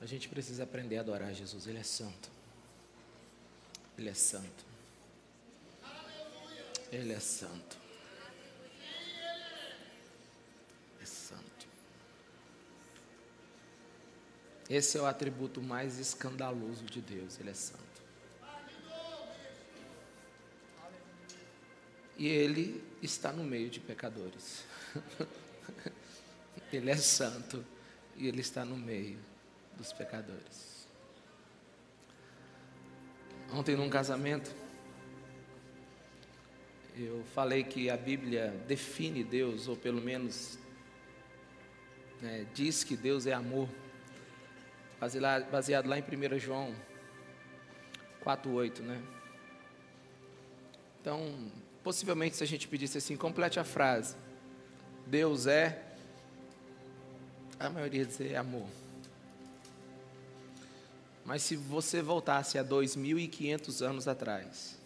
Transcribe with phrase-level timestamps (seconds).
[0.00, 2.30] A gente precisa aprender a adorar Jesus, Ele é santo.
[3.96, 4.64] Ele é santo.
[6.92, 7.76] Ele é santo.
[11.00, 11.66] É santo.
[14.70, 17.82] Esse é o atributo mais escandaloso de Deus, Ele é santo.
[22.16, 24.64] E Ele está no meio de pecadores.
[26.72, 27.64] Ele é santo
[28.16, 29.18] e Ele está no meio
[29.78, 30.86] dos pecadores.
[33.52, 34.54] Ontem, num casamento,
[36.96, 40.58] eu falei que a Bíblia define Deus, ou pelo menos
[42.20, 43.68] né, diz que Deus é amor,
[45.50, 46.74] baseado lá em 1 João
[48.24, 49.00] 4,8, né?
[51.00, 51.50] Então,
[51.82, 54.16] possivelmente, se a gente pedisse assim, complete a frase:
[55.06, 55.82] Deus é,
[57.58, 58.66] a maioria dizer amor.
[61.28, 64.78] Mas se você voltasse a 2.500 anos atrás,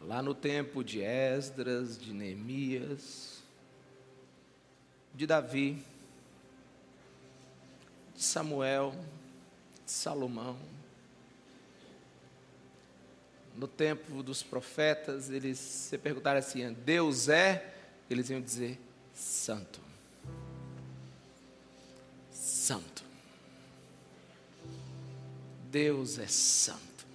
[0.00, 3.42] lá no tempo de Esdras, de Neemias,
[5.14, 5.84] de Davi,
[8.16, 8.94] de Samuel,
[9.84, 10.56] de Salomão,
[13.54, 17.74] no tempo dos profetas, eles se perguntaram assim: Deus é?
[18.08, 18.80] Eles iam dizer:
[19.12, 19.78] Santo.
[25.72, 27.06] Deus é santo.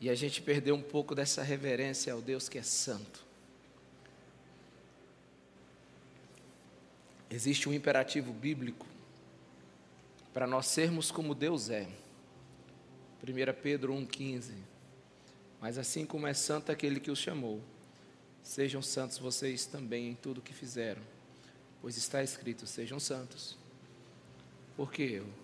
[0.00, 3.22] E a gente perdeu um pouco dessa reverência ao Deus que é santo.
[7.30, 8.86] Existe um imperativo bíblico
[10.32, 11.86] para nós sermos como Deus é.
[13.22, 14.52] 1 Pedro 1,15.
[15.60, 17.60] Mas assim como é santo aquele que os chamou,
[18.42, 21.02] sejam santos vocês também em tudo que fizeram,
[21.80, 23.56] pois está escrito: sejam santos,
[24.76, 25.43] porque eu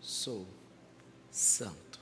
[0.00, 0.46] sou
[1.30, 2.00] santo.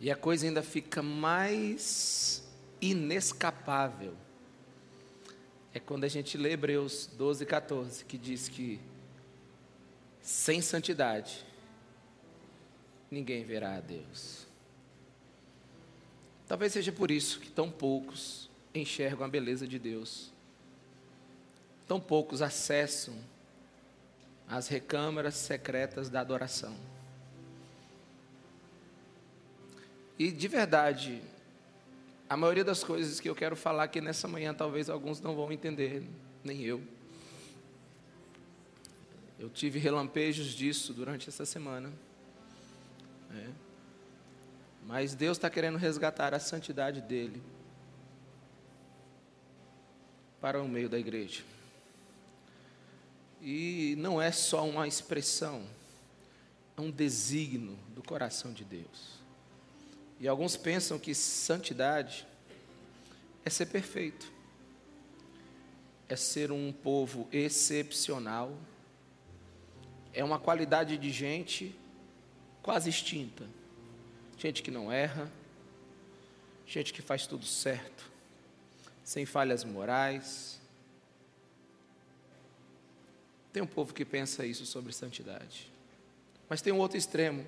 [0.00, 2.42] E a coisa ainda fica mais
[2.80, 4.16] inescapável.
[5.74, 8.80] É quando a gente lê Hebreus 12, 14, que diz que
[10.22, 11.44] sem santidade
[13.10, 14.46] ninguém verá a Deus.
[16.48, 20.32] Talvez seja por isso que tão poucos enxergam a beleza de Deus.
[21.86, 23.14] Tão poucos acessam
[24.50, 26.74] as recâmaras secretas da adoração.
[30.18, 31.22] E de verdade,
[32.28, 35.52] a maioria das coisas que eu quero falar aqui nessa manhã, talvez alguns não vão
[35.52, 36.02] entender,
[36.42, 36.82] nem eu.
[39.38, 41.90] Eu tive relampejos disso durante essa semana.
[43.32, 43.48] É.
[44.84, 47.40] Mas Deus está querendo resgatar a santidade dele
[50.40, 51.42] para o meio da igreja.
[53.40, 55.64] E não é só uma expressão,
[56.76, 59.20] é um desígnio do coração de Deus.
[60.18, 62.26] E alguns pensam que santidade
[63.44, 64.30] é ser perfeito,
[66.08, 68.54] é ser um povo excepcional,
[70.12, 71.74] é uma qualidade de gente
[72.62, 73.48] quase extinta.
[74.36, 75.30] Gente que não erra,
[76.66, 78.10] gente que faz tudo certo,
[79.02, 80.59] sem falhas morais.
[83.52, 85.70] Tem um povo que pensa isso sobre santidade.
[86.48, 87.44] Mas tem um outro extremo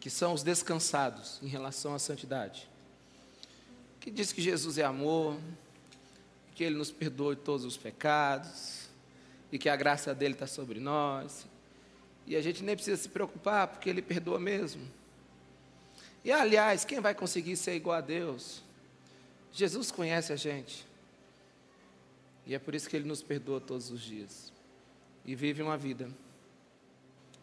[0.00, 2.68] que são os descansados em relação à santidade,
[3.98, 5.38] que diz que Jesus é amor,
[6.54, 8.84] que Ele nos perdoa todos os pecados,
[9.50, 11.46] e que a graça dele está sobre nós,
[12.26, 14.86] e a gente nem precisa se preocupar, porque Ele perdoa mesmo.
[16.22, 18.62] E aliás, quem vai conseguir ser igual a Deus?
[19.52, 20.86] Jesus conhece a gente,
[22.46, 24.52] e é por isso que Ele nos perdoa todos os dias,
[25.24, 26.10] e vive uma vida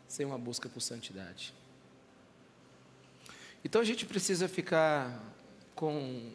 [0.08, 1.54] sem uma busca por santidade.
[3.64, 5.22] Então a gente precisa ficar
[5.76, 6.32] com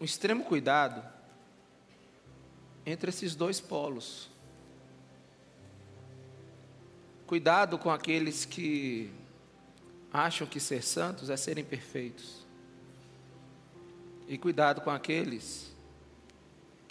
[0.00, 1.02] um extremo cuidado
[2.84, 4.30] entre esses dois polos.
[7.26, 9.10] Cuidado com aqueles que
[10.12, 12.44] acham que ser santos é serem perfeitos.
[14.28, 15.73] E cuidado com aqueles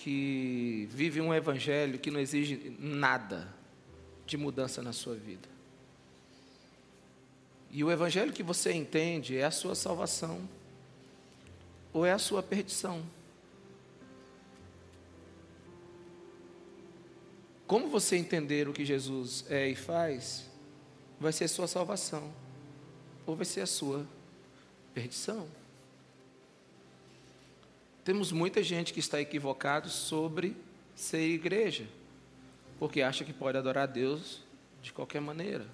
[0.03, 3.47] que vivem um evangelho que não exige nada
[4.25, 5.47] de mudança na sua vida.
[7.71, 10.41] E o evangelho que você entende é a sua salvação
[11.93, 13.01] ou é a sua perdição.
[17.65, 20.49] Como você entender o que Jesus é e faz,
[21.17, 22.29] vai ser a sua salvação
[23.25, 24.05] ou vai ser a sua
[24.93, 25.47] perdição.
[28.03, 30.55] Temos muita gente que está equivocado sobre
[30.95, 31.87] ser igreja,
[32.77, 34.41] porque acha que pode adorar a Deus
[34.81, 35.65] de qualquer maneira.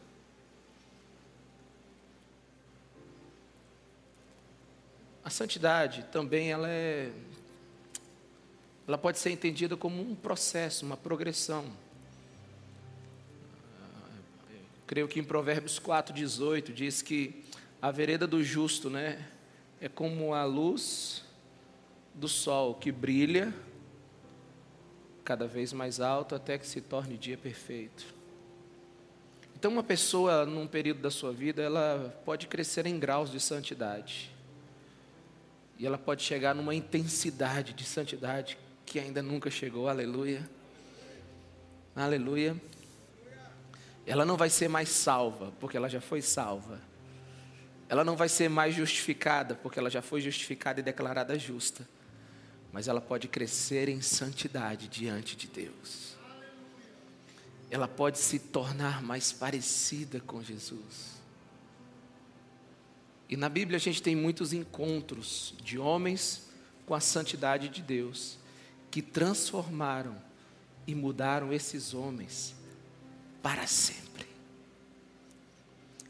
[5.24, 7.12] A santidade também ela é
[8.88, 11.72] ela pode ser entendida como um processo, uma progressão.
[14.88, 17.44] creio que em Provérbios 4:18 diz que
[17.80, 19.24] a vereda do justo, né,
[19.80, 21.24] é como a luz
[22.14, 23.54] do sol que brilha
[25.30, 28.04] cada vez mais alto até que se torne dia perfeito.
[29.56, 34.32] Então, uma pessoa, num período da sua vida, ela pode crescer em graus de santidade.
[35.78, 39.88] E ela pode chegar numa intensidade de santidade que ainda nunca chegou.
[39.88, 40.50] Aleluia.
[41.96, 42.60] Aleluia.
[44.08, 46.82] Ela não vai ser mais salva, porque ela já foi salva.
[47.88, 51.88] Ela não vai ser mais justificada, porque ela já foi justificada e declarada justa
[52.72, 56.16] mas ela pode crescer em santidade diante de Deus.
[57.72, 61.20] Ela pode se tornar mais parecida com Jesus.
[63.28, 66.50] E na Bíblia a gente tem muitos encontros de homens
[66.86, 68.40] com a santidade de Deus,
[68.90, 70.20] que transformaram
[70.88, 72.56] e mudaram esses homens
[73.44, 74.26] para sempre.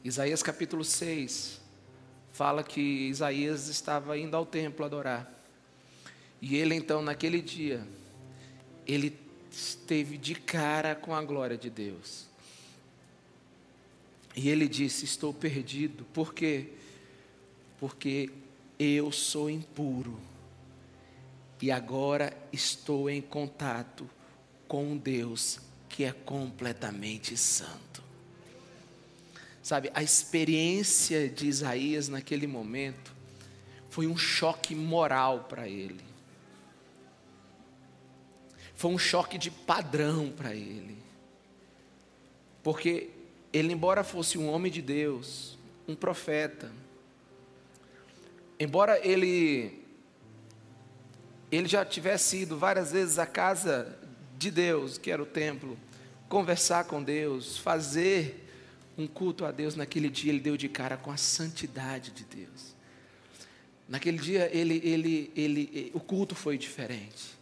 [0.02, 1.60] Isaías capítulo 6
[2.32, 5.39] fala que Isaías estava indo ao templo adorar.
[6.42, 7.86] E ele então, naquele dia,
[8.88, 9.18] ele
[9.52, 12.26] esteve de cara com a glória de Deus.
[14.36, 16.06] E ele disse: Estou perdido.
[16.14, 16.70] Por quê?
[17.80, 18.30] Porque
[18.78, 20.20] eu sou impuro.
[21.62, 24.10] E agora estou em contato
[24.68, 25.60] com um Deus
[25.90, 28.02] que é completamente santo.
[29.62, 33.14] Sabe, a experiência de Isaías naquele momento
[33.90, 36.09] foi um choque moral para ele.
[38.80, 40.96] Foi um choque de padrão para ele.
[42.64, 43.10] Porque
[43.52, 46.72] ele, embora fosse um homem de Deus, um profeta,
[48.58, 49.84] embora ele
[51.52, 54.00] ele já tivesse ido várias vezes à casa
[54.38, 55.78] de Deus, que era o templo,
[56.30, 58.50] conversar com Deus, fazer
[58.98, 62.74] um culto a Deus, naquele dia ele deu de cara com a santidade de Deus.
[63.90, 67.39] Naquele dia ele, ele, ele, o culto foi diferente.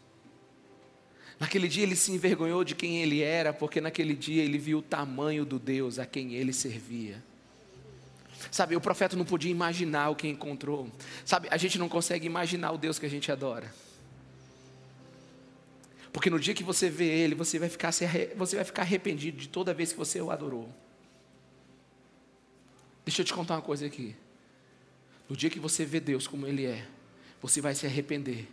[1.39, 4.81] Naquele dia ele se envergonhou de quem ele era, porque naquele dia ele viu o
[4.81, 7.23] tamanho do Deus a quem ele servia.
[8.51, 10.91] Sabe, o profeta não podia imaginar o que encontrou.
[11.25, 13.71] Sabe, a gente não consegue imaginar o Deus que a gente adora.
[16.11, 19.47] Porque no dia que você vê ele, você vai ficar, você vai ficar arrependido de
[19.47, 20.67] toda vez que você o adorou.
[23.05, 24.15] Deixa eu te contar uma coisa aqui.
[25.29, 26.87] No dia que você vê Deus como Ele é,
[27.41, 28.47] você vai se arrepender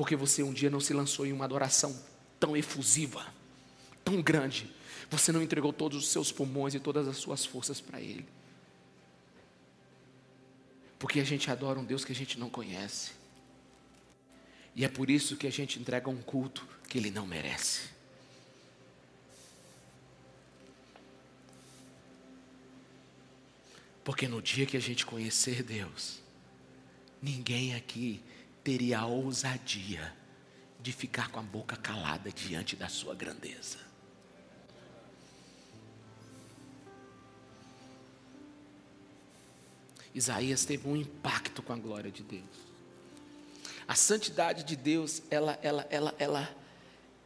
[0.00, 1.94] porque você um dia não se lançou em uma adoração
[2.38, 3.22] tão efusiva,
[4.02, 4.74] tão grande.
[5.10, 8.26] Você não entregou todos os seus pulmões e todas as suas forças para Ele.
[10.98, 13.10] Porque a gente adora um Deus que a gente não conhece.
[14.74, 17.90] E é por isso que a gente entrega um culto que Ele não merece.
[24.02, 26.20] Porque no dia que a gente conhecer Deus,
[27.20, 28.22] ninguém aqui
[28.62, 30.14] teria a ousadia
[30.80, 33.78] de ficar com a boca calada diante da sua grandeza.
[40.14, 42.70] Isaías teve um impacto com a glória de Deus.
[43.86, 46.56] A santidade de Deus, ela, ela, ela, ela,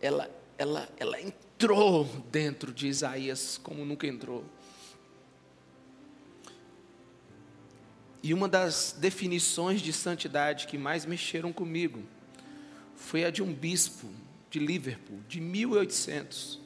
[0.01, 4.45] ela, ela, ela entrou dentro de Isaías como nunca entrou.
[8.25, 12.03] E uma das definições de santidade que mais mexeram comigo
[12.97, 14.09] foi a de um bispo
[14.51, 16.59] de Liverpool, de 1800,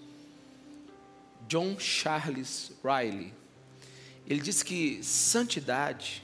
[1.49, 3.35] John Charles Riley.
[4.25, 6.23] Ele diz que santidade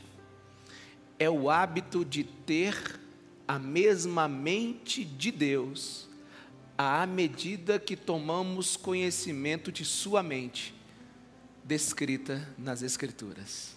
[1.19, 3.00] é o hábito de ter
[3.49, 6.09] a mesma mente de Deus
[6.79, 10.73] à medida que tomamos conhecimento de Sua mente,
[11.64, 13.74] descrita nas Escrituras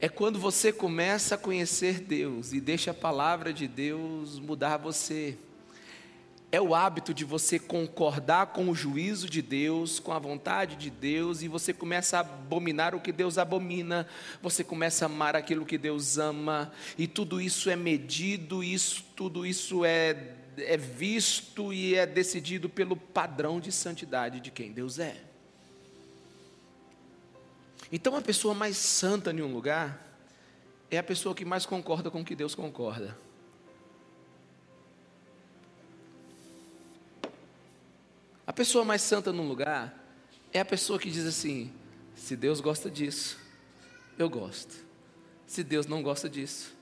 [0.00, 5.38] é quando você começa a conhecer Deus e deixa a palavra de Deus mudar você.
[6.52, 10.90] É o hábito de você concordar com o juízo de Deus, com a vontade de
[10.90, 14.06] Deus, e você começa a abominar o que Deus abomina,
[14.40, 19.44] você começa a amar aquilo que Deus ama, e tudo isso é medido, isso, tudo
[19.44, 25.25] isso é, é visto e é decidido pelo padrão de santidade de quem Deus é.
[27.90, 30.04] Então, a pessoa mais santa em um lugar
[30.90, 33.16] é a pessoa que mais concorda com o que Deus concorda.
[38.46, 39.94] A pessoa mais santa num lugar
[40.52, 41.72] é a pessoa que diz assim:
[42.14, 43.38] se Deus gosta disso,
[44.18, 44.84] eu gosto.
[45.46, 46.72] Se Deus não gosta disso,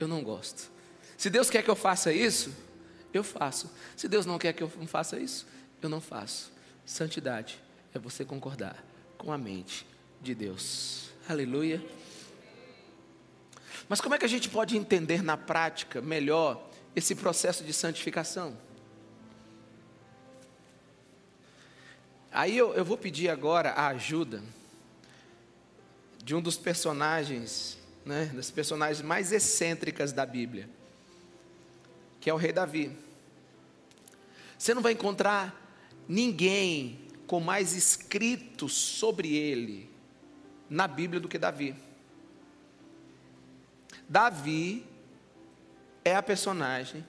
[0.00, 0.70] eu não gosto.
[1.16, 2.54] Se Deus quer que eu faça isso,
[3.12, 3.70] eu faço.
[3.96, 5.46] Se Deus não quer que eu faça isso,
[5.80, 6.50] eu não faço.
[6.84, 7.58] Santidade
[7.94, 8.82] é você concordar
[9.16, 9.86] com a mente
[10.22, 11.10] de Deus.
[11.28, 11.84] Aleluia.
[13.88, 18.56] Mas como é que a gente pode entender na prática melhor esse processo de santificação?
[22.30, 24.42] Aí eu, eu vou pedir agora a ajuda
[26.24, 27.76] de um dos personagens,
[28.06, 30.70] né, das personagens mais excêntricas da Bíblia,
[32.20, 32.96] que é o rei Davi.
[34.56, 35.60] Você não vai encontrar
[36.08, 39.91] ninguém com mais escrito sobre ele
[40.72, 41.76] na Bíblia do que Davi.
[44.08, 44.86] Davi
[46.02, 47.04] é a personagem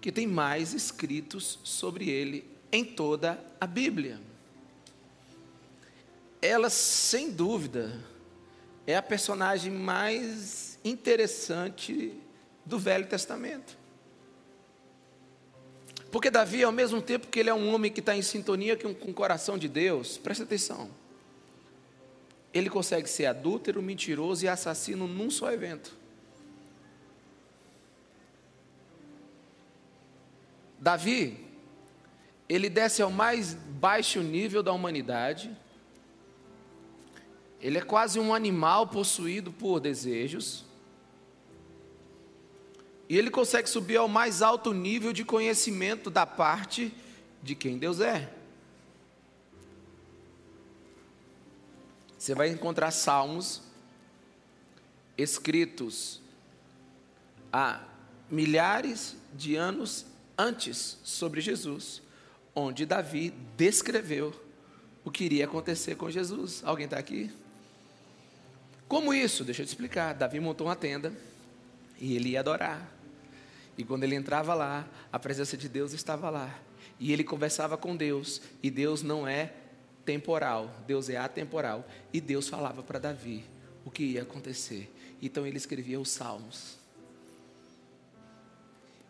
[0.00, 4.20] que tem mais escritos sobre ele em toda a Bíblia.
[6.40, 8.00] Ela, sem dúvida,
[8.86, 12.14] é a personagem mais interessante
[12.64, 13.76] do Velho Testamento.
[16.12, 19.10] Porque Davi, ao mesmo tempo que ele é um homem que está em sintonia com,
[19.10, 20.88] o coração de Deus, presta atenção,
[22.52, 25.96] ele consegue ser adúltero, mentiroso e assassino num só evento.
[30.78, 31.38] Davi,
[32.48, 35.56] ele desce ao mais baixo nível da humanidade.
[37.60, 40.64] Ele é quase um animal possuído por desejos.
[43.08, 46.92] E ele consegue subir ao mais alto nível de conhecimento da parte
[47.42, 48.41] de quem Deus é.
[52.22, 53.60] Você vai encontrar salmos
[55.18, 56.20] escritos
[57.52, 57.80] há
[58.30, 60.06] milhares de anos
[60.38, 62.00] antes sobre Jesus,
[62.54, 64.32] onde Davi descreveu
[65.04, 66.62] o que iria acontecer com Jesus.
[66.64, 67.28] Alguém está aqui?
[68.86, 69.42] Como isso?
[69.42, 70.14] Deixa eu te explicar.
[70.14, 71.12] Davi montou uma tenda
[72.00, 72.88] e ele ia adorar.
[73.76, 76.56] E quando ele entrava lá, a presença de Deus estava lá.
[77.00, 78.40] E ele conversava com Deus.
[78.62, 79.54] E Deus não é
[80.04, 81.86] temporal, Deus é atemporal.
[82.12, 83.44] E Deus falava para Davi
[83.84, 84.92] o que ia acontecer.
[85.20, 86.76] Então ele escrevia os salmos.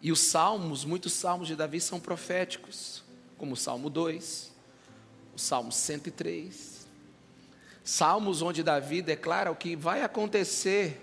[0.01, 3.05] E os salmos, muitos salmos de Davi são proféticos,
[3.39, 4.53] como o Salmo 2,
[5.35, 6.87] o Salmo 103.
[7.85, 11.01] Salmos onde Davi declara o que vai acontecer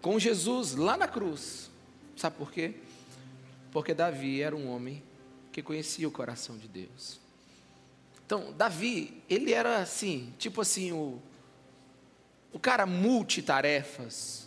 [0.00, 1.70] com Jesus lá na cruz.
[2.16, 2.74] Sabe por quê?
[3.72, 5.02] Porque Davi era um homem
[5.50, 7.20] que conhecia o coração de Deus.
[8.28, 11.18] Então, Davi, ele era assim, tipo assim, o,
[12.52, 14.46] o cara multitarefas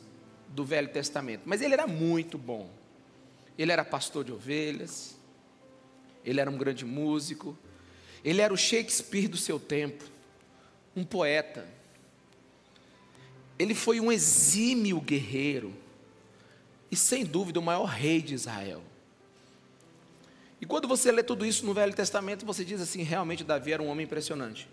[0.50, 2.70] do Velho Testamento, mas ele era muito bom.
[3.58, 5.18] Ele era pastor de ovelhas,
[6.24, 7.58] ele era um grande músico,
[8.24, 10.04] ele era o Shakespeare do seu tempo,
[10.96, 11.68] um poeta.
[13.58, 15.76] Ele foi um exímio guerreiro
[16.92, 18.84] e, sem dúvida, o maior rei de Israel.
[20.62, 23.82] E quando você lê tudo isso no Velho Testamento, você diz assim: realmente Davi era
[23.82, 24.70] um homem impressionante.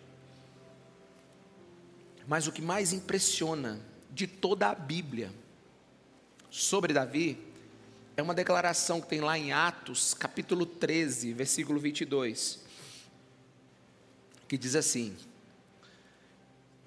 [2.27, 3.81] Mas o que mais impressiona
[4.11, 5.33] de toda a Bíblia
[6.51, 7.39] sobre Davi
[8.19, 12.61] é uma declaração que tem lá em Atos, capítulo 13, versículo 22,
[14.47, 15.17] que diz assim: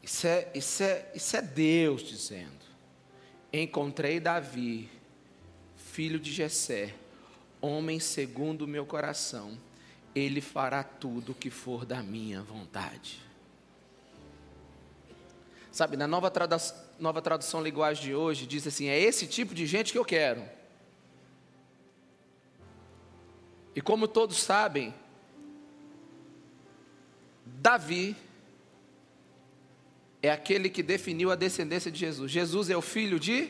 [0.04, 2.62] Isso é, isso é, isso é Deus dizendo:
[3.52, 4.92] Encontrei Davi,
[5.76, 6.94] filho de Jessé,
[7.62, 9.58] homem segundo o meu coração,
[10.14, 13.20] ele fará tudo o que for da minha vontade.
[15.72, 16.58] Sabe, na nova, tradu
[17.00, 20.44] nova tradução linguagem de hoje, diz assim: é esse tipo de gente que eu quero.
[23.74, 24.94] E como todos sabem,
[27.46, 28.18] Davi
[30.22, 32.30] é aquele que definiu a descendência de Jesus.
[32.30, 33.50] Jesus é o filho de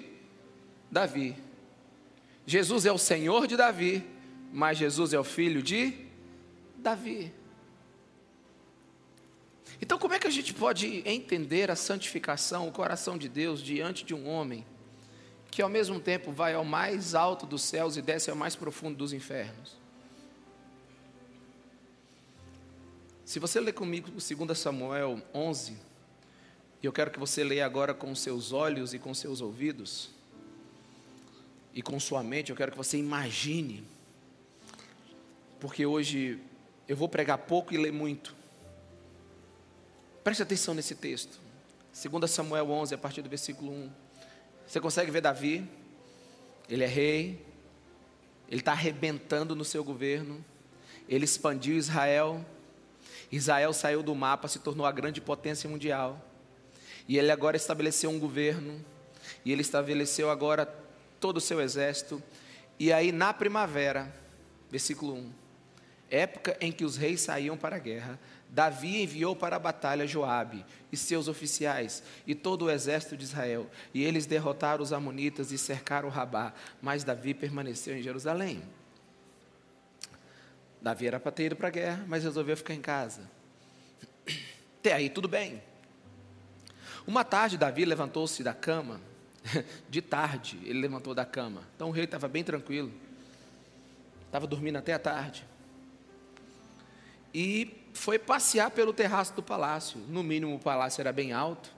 [0.91, 1.36] Davi.
[2.45, 4.03] Jesus é o Senhor de Davi,
[4.51, 5.93] mas Jesus é o filho de
[6.77, 7.33] Davi.
[9.81, 14.05] Então, como é que a gente pode entender a santificação, o coração de Deus diante
[14.05, 14.65] de um homem
[15.50, 18.95] que ao mesmo tempo vai ao mais alto dos céus e desce ao mais profundo
[18.95, 19.79] dos infernos?
[23.25, 25.77] Se você ler comigo 2 Samuel 11,
[26.81, 30.10] e eu quero que você leia agora com seus olhos e com seus ouvidos,
[31.74, 33.84] e com sua mente, eu quero que você imagine,
[35.60, 36.40] porque hoje
[36.88, 38.36] eu vou pregar pouco e ler muito.
[40.24, 41.40] Preste atenção nesse texto,
[41.94, 43.90] 2 Samuel 11, a partir do versículo 1.
[44.68, 45.68] Você consegue ver Davi?
[46.70, 47.46] Ele é rei,
[48.50, 50.44] ele está arrebentando no seu governo,
[51.08, 52.46] ele expandiu Israel,
[53.32, 56.22] Israel saiu do mapa, se tornou a grande potência mundial,
[57.08, 58.84] e ele agora estabeleceu um governo,
[59.46, 60.81] e ele estabeleceu agora
[61.22, 62.22] todo o seu exército,
[62.78, 64.13] e aí na primavera,
[64.70, 65.32] versículo 1,
[66.10, 70.66] época em que os reis saíam para a guerra, Davi enviou para a batalha Joabe
[70.92, 75.58] e seus oficiais e todo o exército de Israel, e eles derrotaram os amonitas e
[75.58, 78.62] cercaram Rabá, mas Davi permaneceu em Jerusalém.
[80.82, 83.22] Davi era para ter ido para a guerra, mas resolveu ficar em casa.
[84.80, 85.62] Até aí tudo bem.
[87.06, 89.00] Uma tarde Davi levantou-se da cama,
[89.89, 91.62] de tarde ele levantou da cama.
[91.75, 92.91] Então o rei estava bem tranquilo,
[94.25, 95.45] estava dormindo até a tarde.
[97.33, 100.00] E foi passear pelo terraço do palácio.
[100.10, 101.71] No mínimo, o palácio era bem alto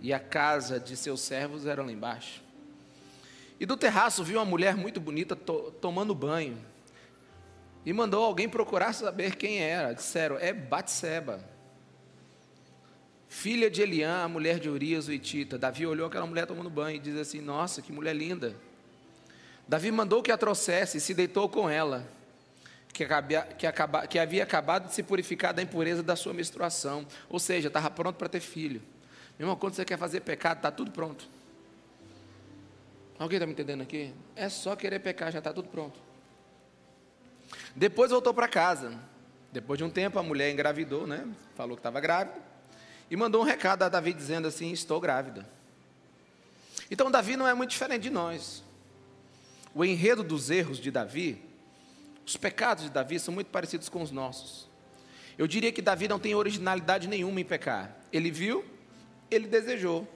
[0.00, 2.42] e a casa de seus servos era lá embaixo.
[3.60, 6.58] E do terraço viu uma mulher muito bonita to tomando banho.
[7.84, 9.92] E mandou alguém procurar saber quem era.
[9.92, 11.40] Disseram: é Batseba,
[13.28, 15.58] filha de Eliã, a mulher de Urias, o Itita.
[15.58, 18.54] Davi olhou aquela mulher tomando banho e diz assim: Nossa, que mulher linda.
[19.66, 22.08] Davi mandou que a trouxesse e se deitou com ela
[22.92, 27.06] que, acabia, que, acaba, que havia acabado de se purificar da impureza da sua menstruação,
[27.28, 28.82] ou seja, estava pronto para ter filho.
[29.38, 31.28] Meu irmão, quando você quer fazer pecado, está tudo pronto.
[33.18, 34.12] Alguém está me entendendo aqui?
[34.34, 35.98] É só querer pecar, já está tudo pronto.
[37.74, 38.98] Depois voltou para casa.
[39.52, 41.26] Depois de um tempo, a mulher engravidou, né?
[41.54, 42.47] Falou que estava grávida.
[43.10, 45.48] E mandou um recado a Davi dizendo assim: Estou grávida.
[46.90, 48.62] Então, Davi não é muito diferente de nós.
[49.74, 51.48] O enredo dos erros de Davi
[52.28, 54.68] os pecados de Davi são muito parecidos com os nossos.
[55.38, 57.96] Eu diria que Davi não tem originalidade nenhuma em pecar.
[58.12, 58.62] Ele viu,
[59.30, 60.06] ele desejou,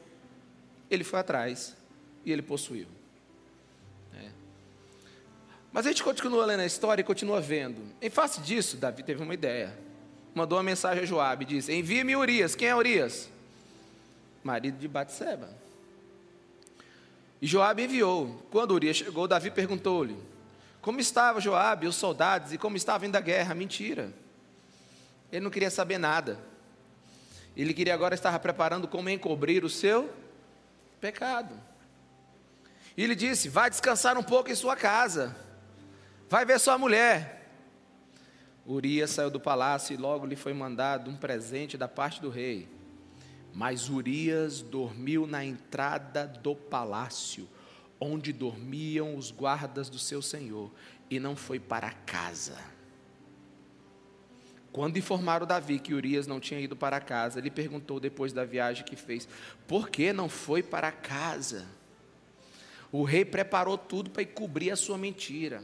[0.91, 1.75] ele foi atrás
[2.23, 2.87] e ele possuiu.
[4.15, 4.29] É.
[5.73, 7.81] Mas a gente continua lendo a história e continua vendo.
[7.99, 9.75] Em face disso, Davi teve uma ideia.
[10.35, 12.55] Mandou uma mensagem a Joabe, disse: Envie-me Urias.
[12.55, 13.29] Quem é Urias?
[14.43, 15.49] Marido de Batseba.
[17.41, 18.47] E Joabe enviou.
[18.51, 20.17] Quando Urias chegou, Davi perguntou-lhe:
[20.81, 23.55] como estava Joabe, os soldados, e como estava indo a guerra?
[23.55, 24.13] Mentira.
[25.31, 26.39] Ele não queria saber nada.
[27.57, 30.13] Ele queria agora estar preparando como encobrir o seu
[31.01, 31.55] pecado.
[32.97, 35.37] E ele disse: Vai descansar um pouco em sua casa.
[36.29, 37.42] Vai ver sua mulher.
[38.67, 42.69] Urias saiu do palácio e logo lhe foi mandado um presente da parte do rei.
[43.53, 47.49] Mas Urias dormiu na entrada do palácio
[48.03, 50.73] onde dormiam os guardas do seu senhor,
[51.09, 52.59] e não foi para casa.
[54.73, 58.85] Quando informaram Davi que Urias não tinha ido para casa, ele perguntou depois da viagem
[58.85, 59.29] que fez:
[59.69, 61.65] por que não foi para casa?
[62.91, 65.63] O rei preparou tudo para cobrir a sua mentira.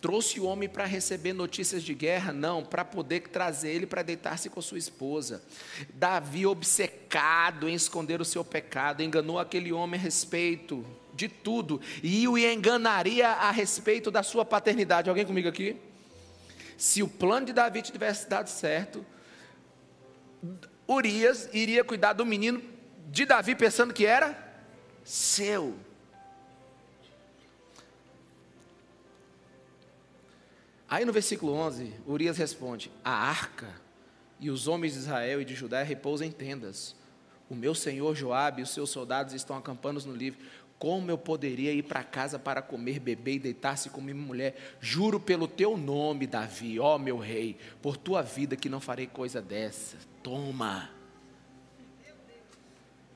[0.00, 2.32] Trouxe o homem para receber notícias de guerra?
[2.32, 5.42] Não, para poder trazer ele para deitar-se com sua esposa.
[5.92, 12.26] Davi, obcecado em esconder o seu pecado, enganou aquele homem a respeito de tudo e
[12.26, 15.10] o enganaria a respeito da sua paternidade.
[15.10, 15.76] Alguém comigo aqui?
[16.78, 19.04] Se o plano de Davi tivesse dado certo,
[20.88, 22.62] Urias iria cuidar do menino
[23.08, 24.34] de Davi pensando que era
[25.04, 25.76] seu.
[30.90, 33.72] Aí no versículo 11, Urias responde: A arca
[34.40, 36.96] e os homens de Israel e de Judá repousam em tendas.
[37.48, 40.40] O meu senhor Joabe e os seus soldados estão acampando no livre.
[40.80, 44.56] Como eu poderia ir para casa para comer, beber e deitar-se com minha mulher?
[44.80, 49.40] Juro pelo teu nome, Davi, ó meu rei, por tua vida que não farei coisa
[49.40, 49.96] dessa.
[50.22, 50.90] Toma.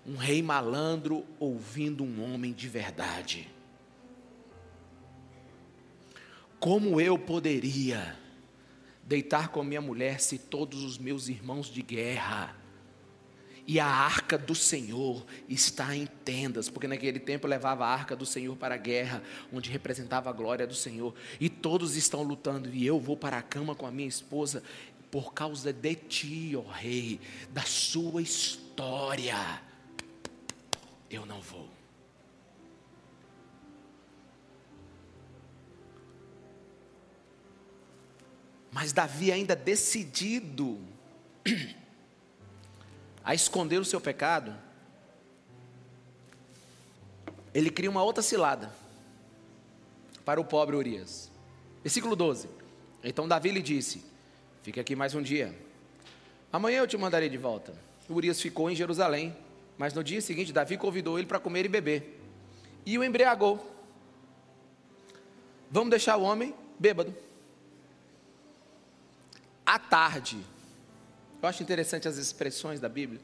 [0.07, 3.54] Um rei malandro ouvindo um homem de verdade.
[6.65, 8.19] Como eu poderia
[9.03, 12.57] deitar com minha mulher se todos os meus irmãos de guerra
[13.67, 18.25] e a arca do Senhor está em tendas, porque naquele tempo levava a arca do
[18.25, 19.23] Senhor para a guerra,
[19.53, 23.43] onde representava a glória do Senhor, e todos estão lutando, e eu vou para a
[23.43, 24.63] cama com a minha esposa,
[25.11, 29.37] por causa de ti, ó Rei, da sua história,
[31.11, 31.74] eu não vou.
[38.75, 40.81] Mas Davi ainda decidido
[43.23, 44.53] a esconder o seu pecado,
[47.55, 48.75] ele cria uma outra cilada
[50.25, 51.31] para o pobre Urias.
[51.85, 52.49] Versículo 12.
[53.05, 54.05] Então Davi lhe disse:
[54.65, 55.57] Fique aqui mais um dia.
[56.53, 57.73] Amanhã eu te mandarei de volta.
[58.11, 59.37] Urias ficou em Jerusalém,
[59.79, 62.21] mas no dia seguinte Davi convidou ele para comer e beber.
[62.85, 63.65] e o embriagou.
[65.71, 67.15] Vamos deixar o homem bêbado.
[69.67, 70.39] À tarde,
[71.43, 73.21] eu acho interessante as expressões da Bíblia.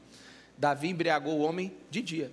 [0.57, 2.31] Davi embriagou o homem de dia.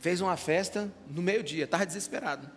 [0.00, 2.50] Fez uma festa no meio-dia, estava desesperado.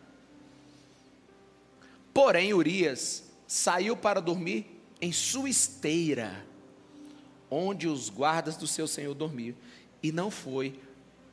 [2.14, 6.46] Porém, Urias saiu para dormir em sua esteira,
[7.50, 9.56] onde os guardas do seu senhor dormiam,
[10.02, 10.80] e não foi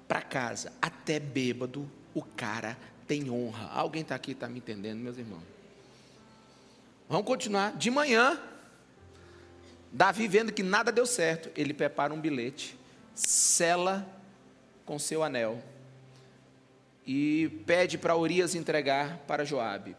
[0.06, 0.72] para casa.
[0.82, 3.68] Até bêbado, o cara tem honra.
[3.68, 5.42] Alguém está aqui, está me entendendo, meus irmãos?
[7.12, 7.76] Vamos continuar.
[7.76, 8.40] De manhã,
[9.92, 12.74] Davi, vendo que nada deu certo, ele prepara um bilhete,
[13.14, 14.08] sela
[14.86, 15.62] com seu anel
[17.06, 19.94] e pede para Urias entregar para Joabe.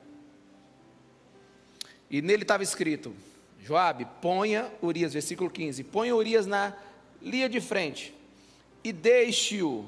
[2.10, 3.16] E nele estava escrito:
[3.62, 6.76] Joabe, ponha Urias, versículo 15, ponha Urias na
[7.22, 8.12] linha de frente
[8.84, 9.86] e deixe-o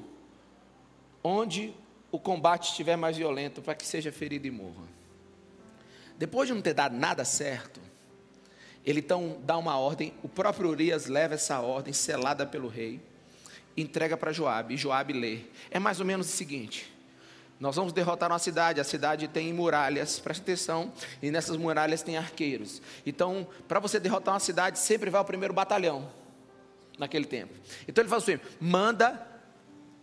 [1.24, 1.74] onde
[2.12, 4.95] o combate estiver mais violento, para que seja ferido e morra.
[6.17, 7.82] Depois de não ter dado nada certo,
[8.86, 13.01] ele então dá uma ordem, o próprio Urias leva essa ordem selada pelo rei,
[13.75, 15.39] entrega para Joabe, e Joabe lê.
[15.71, 16.93] É mais ou menos o seguinte:
[17.60, 22.15] nós vamos derrotar uma cidade, a cidade tem muralhas, preste atenção, e nessas muralhas tem
[22.15, 22.82] arqueiros.
[23.06, 26.08] Então, para você derrotar uma cidade, sempre vai o primeiro batalhão,
[26.99, 27.54] naquele tempo.
[27.88, 29.25] Então ele fala assim: manda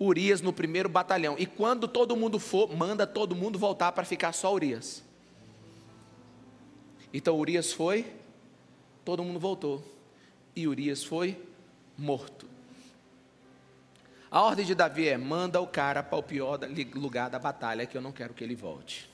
[0.00, 4.32] Urias no primeiro batalhão, e quando todo mundo for, manda todo mundo voltar para ficar
[4.32, 5.04] só Urias.
[7.12, 8.06] Então Urias foi,
[9.04, 9.84] todo mundo voltou,
[10.56, 11.36] e Urias foi
[11.96, 12.46] morto.
[14.30, 16.58] A ordem de Davi é: manda o cara para o pior
[16.94, 19.10] lugar da batalha, que eu não quero que ele volte.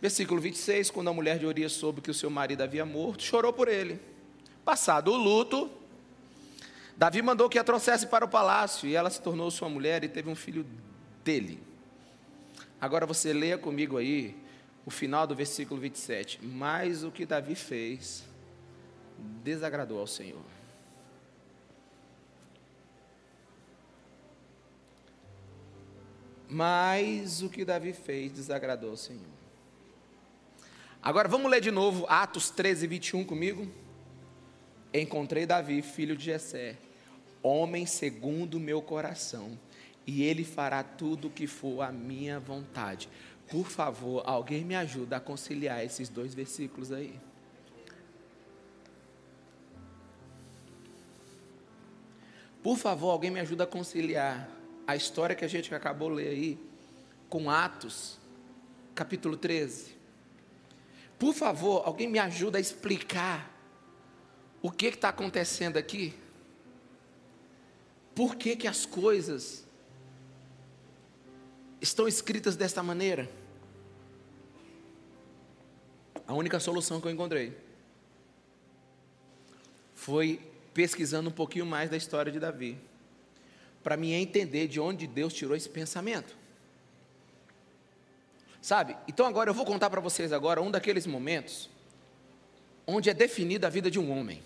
[0.00, 3.52] Versículo 26: Quando a mulher de Urias soube que o seu marido havia morto, chorou
[3.52, 4.00] por ele.
[4.64, 5.70] Passado o luto,
[6.96, 10.08] Davi mandou que a trouxesse para o palácio, e ela se tornou sua mulher e
[10.08, 10.66] teve um filho
[11.22, 11.62] dele.
[12.80, 14.34] Agora você leia comigo aí
[14.86, 16.38] o final do versículo 27.
[16.42, 18.24] Mas o que Davi fez
[19.42, 20.40] desagradou ao Senhor.
[26.48, 29.36] Mas o que Davi fez desagradou ao Senhor.
[31.02, 33.66] Agora vamos ler de novo Atos 13, 21 comigo.
[34.94, 36.76] Encontrei Davi, filho de Jessé,
[37.42, 39.58] homem segundo o meu coração,
[40.06, 43.08] e ele fará tudo o que for a minha vontade.
[43.48, 47.18] Por favor, alguém me ajuda a conciliar esses dois versículos aí.
[52.62, 54.48] Por favor, alguém me ajuda a conciliar
[54.86, 56.58] a história que a gente acabou de ler aí,
[57.28, 58.18] com Atos,
[58.94, 59.96] capítulo 13.
[61.18, 63.52] Por favor, alguém me ajuda a explicar
[64.60, 66.14] o que está acontecendo aqui?
[68.14, 69.65] Por que, que as coisas
[71.80, 73.28] estão escritas desta maneira?
[76.26, 77.56] A única solução que eu encontrei
[79.94, 80.40] foi
[80.74, 82.78] pesquisando um pouquinho mais da história de Davi
[83.86, 86.36] para mim entender de onde Deus tirou esse pensamento.
[88.60, 88.96] Sabe?
[89.06, 91.70] Então agora eu vou contar para vocês agora um daqueles momentos
[92.84, 94.42] onde é definida a vida de um homem.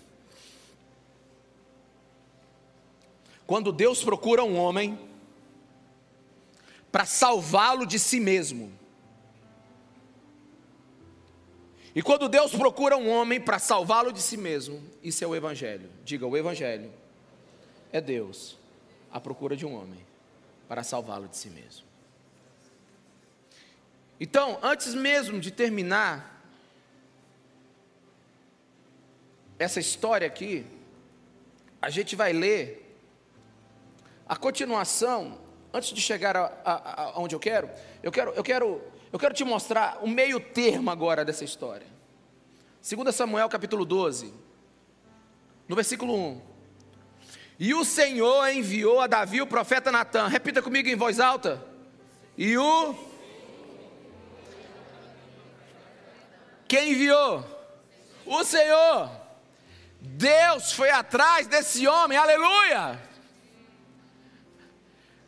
[3.47, 4.97] Quando Deus procura um homem
[6.91, 8.71] para salvá-lo de si mesmo.
[11.93, 15.89] E quando Deus procura um homem para salvá-lo de si mesmo, isso é o Evangelho.
[16.03, 16.91] Diga, o Evangelho
[17.91, 18.57] é Deus
[19.11, 19.99] à procura de um homem
[20.67, 21.85] para salvá-lo de si mesmo.
[24.19, 26.45] Então, antes mesmo de terminar
[29.59, 30.65] essa história aqui,
[31.81, 32.95] a gente vai ler
[34.29, 35.40] a continuação,
[35.73, 36.35] antes de chegar
[37.15, 37.69] aonde eu quero,
[38.03, 38.81] eu quero, eu quero,
[39.11, 41.87] eu quero te mostrar o meio termo agora dessa história.
[42.81, 44.33] 2 Samuel capítulo 12,
[45.67, 46.41] no versículo 1.
[47.59, 50.27] E o Senhor enviou a Davi o profeta Natan.
[50.27, 51.63] Repita comigo em voz alta.
[52.35, 52.95] E o.
[56.67, 57.45] Quem enviou?
[58.25, 59.11] O Senhor.
[59.99, 62.99] Deus foi atrás desse homem, aleluia.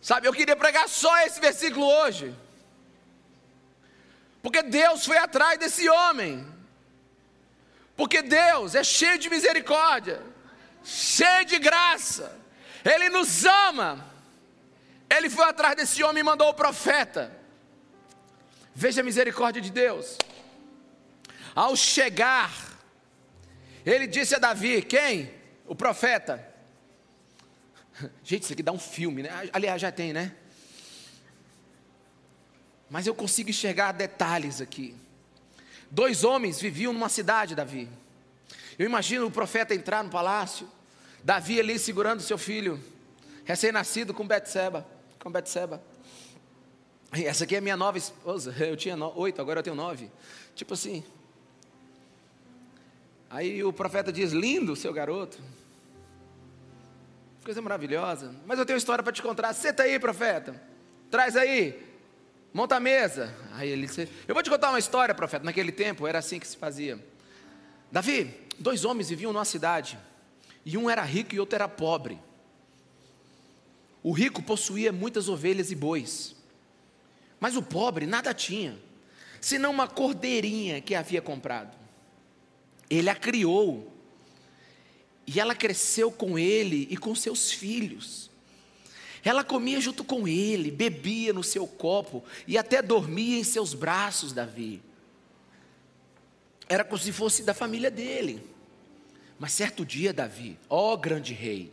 [0.03, 2.35] Sabe, eu queria pregar só esse versículo hoje.
[4.43, 6.45] Porque Deus foi atrás desse homem.
[7.95, 10.33] Porque Deus é cheio de misericórdia
[10.83, 12.37] cheio de graça,
[12.83, 14.11] Ele nos ama.
[15.09, 17.31] Ele foi atrás desse homem e mandou o profeta.
[18.73, 20.17] Veja a misericórdia de Deus.
[21.55, 22.51] Ao chegar,
[23.85, 25.31] ele disse a Davi: Quem?
[25.67, 26.52] O profeta.
[28.23, 29.49] Gente, isso aqui dá um filme, né?
[29.51, 30.35] Aliás, já tem, né?
[32.93, 34.93] mas eu consigo enxergar detalhes aqui.
[35.89, 37.89] Dois homens viviam numa cidade, Davi.
[38.77, 40.69] Eu imagino o profeta entrar no palácio,
[41.23, 42.79] Davi ali segurando seu filho,
[43.45, 44.85] recém-nascido com Betseba,
[45.17, 45.83] com Betseba.
[47.11, 48.53] Essa aqui é minha nova esposa.
[48.63, 50.11] Eu tinha oito, agora eu tenho nove.
[50.53, 51.03] Tipo assim.
[53.27, 55.39] Aí o profeta diz: Lindo, seu garoto.
[57.43, 58.33] Coisa maravilhosa.
[58.45, 59.51] Mas eu tenho uma história para te contar.
[59.53, 60.61] Senta aí, profeta.
[61.11, 61.93] Traz aí.
[62.53, 63.35] Monta a mesa.
[63.53, 65.43] Aí ele disse: Eu vou te contar uma história, profeta.
[65.43, 67.03] Naquele tempo era assim que se fazia.
[67.91, 69.99] Davi, dois homens viviam numa cidade.
[70.65, 72.19] E um era rico e outro era pobre.
[74.01, 76.35] O rico possuía muitas ovelhas e bois.
[77.39, 78.79] Mas o pobre nada tinha,
[79.41, 81.77] senão uma cordeirinha que havia comprado.
[82.89, 83.92] Ele a criou,
[85.25, 88.29] e ela cresceu com ele e com seus filhos.
[89.23, 94.33] Ela comia junto com ele, bebia no seu copo e até dormia em seus braços,
[94.33, 94.81] Davi.
[96.67, 98.45] Era como se fosse da família dele.
[99.39, 101.71] Mas certo dia, Davi, ó grande rei,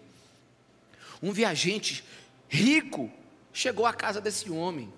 [1.22, 2.04] um viajante
[2.48, 3.10] rico
[3.52, 4.92] chegou à casa desse homem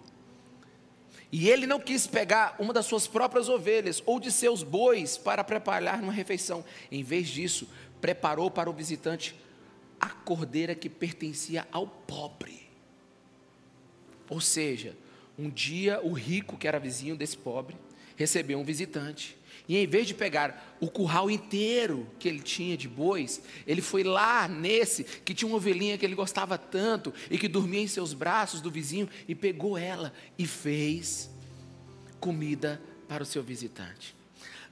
[1.33, 5.43] e ele não quis pegar uma das suas próprias ovelhas ou de seus bois para
[5.43, 6.63] preparar uma refeição.
[6.91, 7.67] Em vez disso,
[8.03, 9.35] preparou para o visitante
[10.01, 12.69] a cordeira que pertencia ao pobre.
[14.29, 14.97] Ou seja,
[15.39, 17.77] um dia o rico, que era vizinho desse pobre,
[18.17, 19.39] recebeu um visitante.
[19.69, 24.03] E em vez de pegar o curral inteiro que ele tinha de bois, ele foi
[24.03, 28.13] lá nesse que tinha uma ovelhinha que ele gostava tanto e que dormia em seus
[28.13, 31.31] braços do vizinho e pegou ela e fez
[32.19, 34.22] comida para o seu visitante.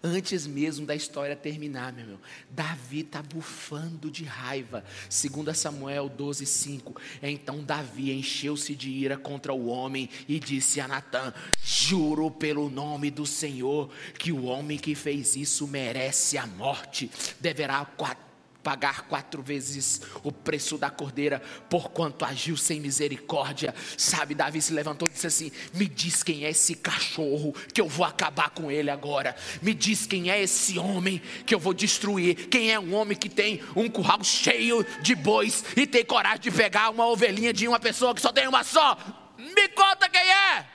[0.03, 4.83] Antes mesmo da história terminar, meu irmão, Davi está bufando de raiva.
[5.11, 7.01] 2 Samuel 12, 5.
[7.23, 13.11] Então Davi encheu-se de ira contra o homem e disse a Natã: Juro pelo nome
[13.11, 17.11] do Senhor que o homem que fez isso merece a morte.
[17.39, 18.30] Deverá quatro
[18.63, 23.75] pagar quatro vezes o preço da cordeira, porquanto agiu sem misericórdia.
[23.97, 27.89] Sabe, Davi se levantou e disse assim: Me diz quem é esse cachorro, que eu
[27.89, 29.35] vou acabar com ele agora.
[29.63, 32.49] Me diz quem é esse homem, que eu vou destruir.
[32.49, 36.51] Quem é um homem que tem um curral cheio de bois e tem coragem de
[36.51, 38.97] pegar uma ovelhinha de uma pessoa que só tem uma só?
[39.37, 40.67] Me conta quem é.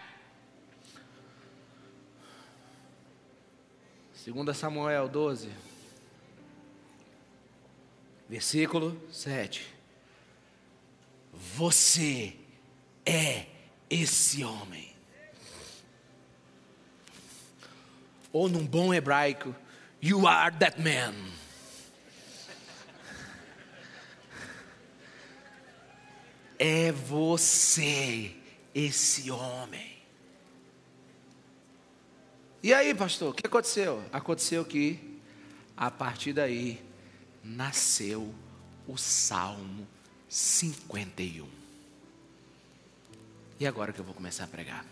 [4.14, 5.65] Segunda Samuel 12
[8.28, 9.66] versículo 7.
[11.34, 12.36] Você
[13.06, 13.46] é
[13.90, 14.94] esse homem.
[18.32, 19.56] Ou num bom hebraico,
[20.02, 21.14] you are that man.
[26.58, 28.36] É você
[28.74, 29.96] esse homem.
[32.64, 34.04] E aí, pastor, o que aconteceu?
[34.12, 35.20] Aconteceu que,
[35.78, 36.85] a partir daí,
[37.46, 38.34] nasceu
[38.88, 39.88] o Salmo
[40.28, 41.48] 51.
[43.60, 44.86] E agora que eu vou começar a pregar.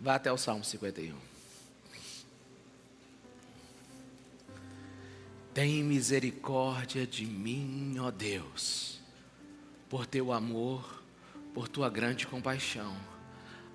[0.00, 1.14] Vá até o Salmo 51.
[5.52, 9.00] Tem misericórdia de mim, ó Deus,
[9.88, 11.02] por teu amor,
[11.52, 12.96] por tua grande compaixão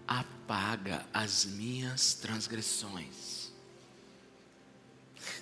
[0.08, 3.52] apaga as minhas transgressões.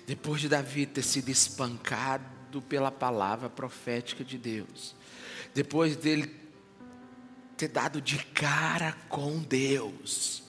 [0.06, 4.94] Depois de Davi ter sido espancado pela palavra profética de Deus,
[5.54, 6.34] depois dele
[7.56, 10.42] ter dado de cara com Deus,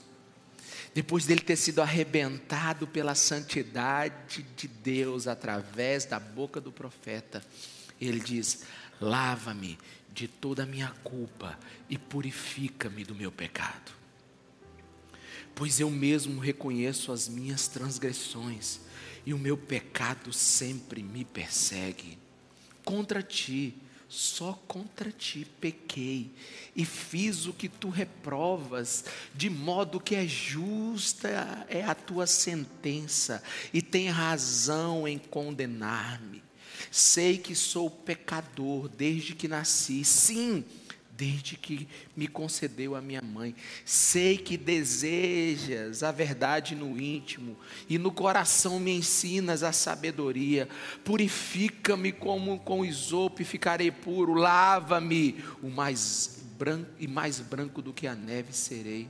[0.94, 7.44] depois dele ter sido arrebentado pela santidade de Deus através da boca do profeta,
[8.00, 8.64] ele diz:
[9.00, 9.76] Lava-me
[10.12, 11.58] de toda a minha culpa
[11.90, 14.03] e purifica-me do meu pecado
[15.54, 18.80] pois eu mesmo reconheço as minhas transgressões
[19.24, 22.18] e o meu pecado sempre me persegue.
[22.84, 23.74] Contra ti,
[24.08, 26.30] só contra ti pequei
[26.76, 31.28] e fiz o que tu reprovas, de modo que é justa
[31.68, 36.42] é a tua sentença e tem razão em condenar-me.
[36.90, 40.64] Sei que sou pecador desde que nasci, sim
[41.16, 43.54] desde que me concedeu a minha mãe.
[43.84, 47.56] Sei que desejas a verdade no íntimo
[47.88, 50.68] e no coração me ensinas a sabedoria.
[51.04, 54.34] Purifica-me como com isopo e ficarei puro.
[54.34, 59.08] Lava-me o mais branco e mais branco do que a neve serei.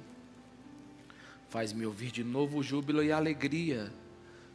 [1.49, 3.93] Faz-me ouvir de novo o júbilo e alegria,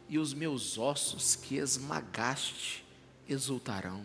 [0.06, 2.84] e os meus ossos que esmagaste
[3.26, 4.04] exultarão.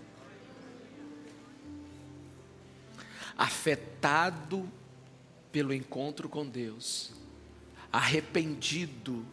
[3.37, 4.69] Afetado
[5.51, 7.11] pelo encontro com Deus,
[7.91, 9.25] arrependido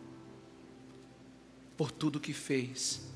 [1.77, 3.09] por tudo que fez,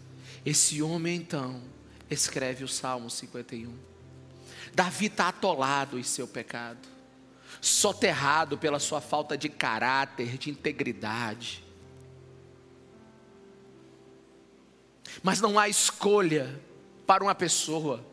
[0.45, 1.61] esse homem então
[2.09, 3.75] escreve o Salmo 51.
[4.75, 6.89] Davi está atolado em seu pecado,
[7.61, 11.65] soterrado pela sua falta de caráter, de integridade.
[15.23, 16.61] Mas não há escolha
[17.07, 18.05] para uma pessoa.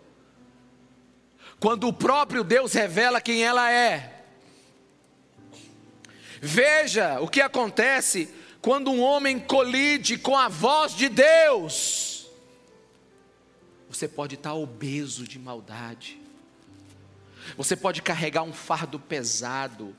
[1.59, 4.23] Quando o próprio Deus revela quem ela é.
[6.41, 12.29] Veja o que acontece quando um homem colide com a voz de Deus.
[13.89, 16.19] Você pode estar obeso de maldade.
[17.57, 19.95] Você pode carregar um fardo pesado.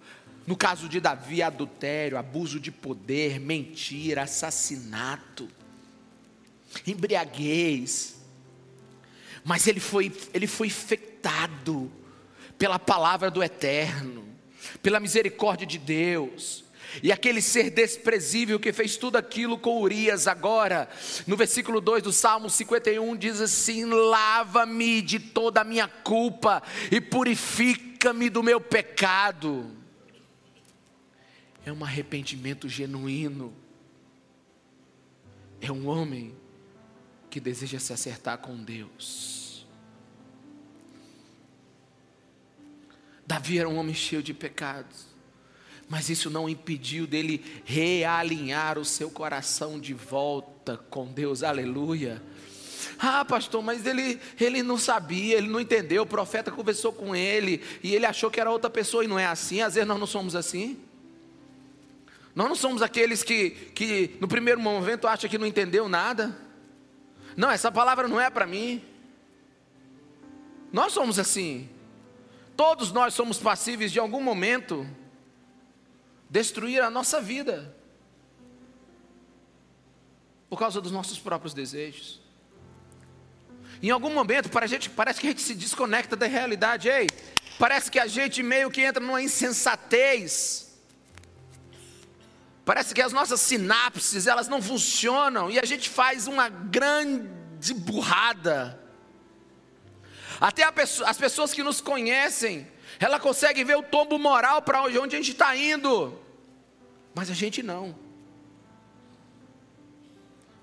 [0.47, 5.49] No caso de Davi, adultério, abuso de poder, mentira, assassinato,
[6.87, 8.20] embriaguez.
[9.51, 11.91] Mas ele foi, ele foi infectado
[12.57, 14.25] pela palavra do Eterno,
[14.81, 16.63] pela misericórdia de Deus.
[17.03, 20.89] E aquele ser desprezível que fez tudo aquilo com Urias, agora,
[21.27, 27.01] no versículo 2 do Salmo 51, diz assim: Lava-me de toda a minha culpa e
[27.01, 29.69] purifica-me do meu pecado.
[31.67, 33.53] É um arrependimento genuíno.
[35.61, 36.39] É um homem
[37.31, 39.40] que deseja se acertar com Deus.
[43.31, 45.07] Davi era um homem cheio de pecados.
[45.89, 52.21] Mas isso não impediu dele realinhar o seu coração de volta com Deus, aleluia.
[52.99, 56.03] Ah, pastor, mas ele, ele não sabia, ele não entendeu.
[56.03, 59.27] O profeta conversou com ele e ele achou que era outra pessoa e não é
[59.27, 59.61] assim.
[59.61, 60.77] Às vezes nós não somos assim.
[62.35, 66.37] Nós não somos aqueles que, que no primeiro momento acham que não entendeu nada.
[67.37, 68.83] Não, essa palavra não é para mim.
[70.73, 71.69] Nós somos assim.
[72.61, 74.87] Todos nós somos passíveis de algum momento
[76.29, 77.75] destruir a nossa vida
[80.47, 82.21] por causa dos nossos próprios desejos.
[83.83, 86.91] Em algum momento, para a gente, parece que a gente se desconecta da realidade.
[86.91, 87.07] Ei,
[87.59, 90.79] parece que a gente meio que entra numa insensatez.
[92.67, 98.79] Parece que as nossas sinapses elas não funcionam e a gente faz uma grande burrada.
[100.41, 102.67] Até pessoa, as pessoas que nos conhecem
[102.99, 106.19] ela consegue ver o tombo moral para onde, a gente está indo,
[107.15, 107.97] mas a gente não,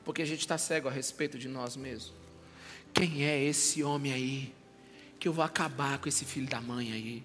[0.04, 2.14] porque a gente está cego a respeito de nós mesmos.
[2.94, 4.56] Quem é esse homem aí?
[5.20, 7.24] Que eu vou acabar com esse filho da mãe aí.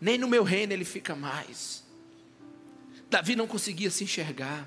[0.00, 1.84] Nem no meu reino ele fica mais.
[3.10, 4.66] Davi não conseguia se enxergar.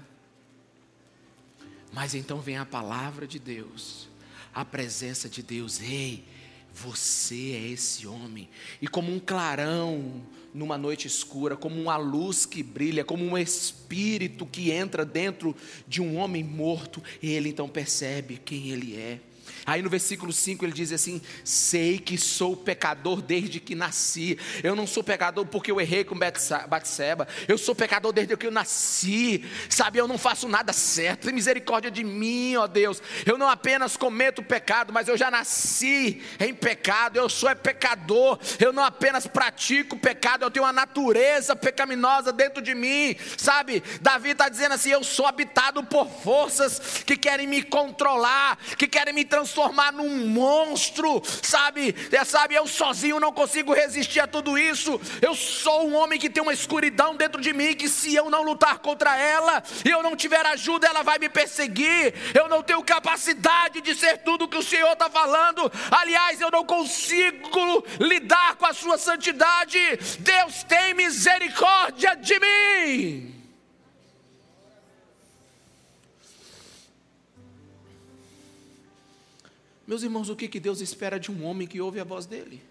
[1.91, 4.09] Mas então vem a palavra de Deus,
[4.53, 5.79] a presença de Deus.
[5.79, 6.27] Ei,
[6.73, 8.49] você é esse homem.
[8.81, 14.45] E como um clarão numa noite escura, como uma luz que brilha, como um espírito
[14.45, 15.55] que entra dentro
[15.88, 19.19] de um homem morto, ele então percebe quem ele é.
[19.65, 24.38] Aí no versículo 5 ele diz assim: Sei que sou pecador desde que nasci.
[24.62, 27.28] Eu não sou pecador porque eu errei com Batseba.
[27.47, 29.45] Eu sou pecador desde que eu nasci.
[29.69, 31.26] Sabe, eu não faço nada certo.
[31.26, 33.02] Tem misericórdia de mim, ó Deus.
[33.26, 37.15] Eu não apenas cometo pecado, mas eu já nasci em pecado.
[37.17, 38.39] Eu sou é pecador.
[38.60, 43.15] Eu não apenas pratico pecado, eu tenho uma natureza pecaminosa dentro de mim.
[43.38, 48.88] Sabe, Davi está dizendo assim: Eu sou habitado por forças que querem me controlar, que
[48.88, 51.95] querem me transformar transformar num monstro, sabe?
[52.12, 54.99] É, sabe, eu sozinho não consigo resistir a tudo isso.
[55.22, 58.41] Eu sou um homem que tem uma escuridão dentro de mim que se eu não
[58.41, 62.16] lutar contra ela, e eu não tiver ajuda, ela vai me perseguir.
[62.34, 65.72] Eu não tenho capacidade de ser tudo que o Senhor está falando.
[65.91, 69.80] Aliás, eu não consigo lidar com a sua santidade.
[70.20, 73.42] Deus tem misericórdia de mim.
[79.93, 82.63] Meus irmãos, o que, que Deus espera de um homem que ouve a voz dele?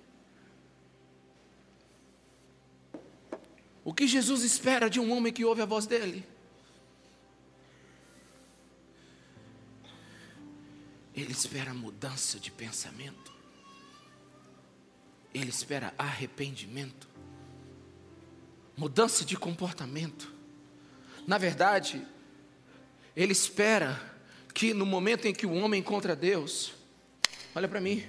[3.85, 6.27] O que Jesus espera de um homem que ouve a voz dele?
[11.15, 13.33] Ele espera mudança de pensamento.
[15.33, 17.09] Ele espera arrependimento,
[18.77, 20.35] mudança de comportamento.
[21.25, 22.05] Na verdade,
[23.15, 24.13] Ele espera
[24.53, 26.82] que no momento em que o homem encontra Deus,
[27.55, 28.03] olha para mim,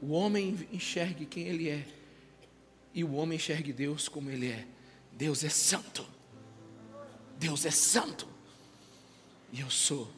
[0.00, 1.86] o homem enxergue quem Ele é
[2.92, 4.66] e o homem enxergue Deus como Ele é.
[5.12, 6.06] Deus é santo.
[7.38, 8.28] Deus é santo.
[9.52, 10.10] E eu sou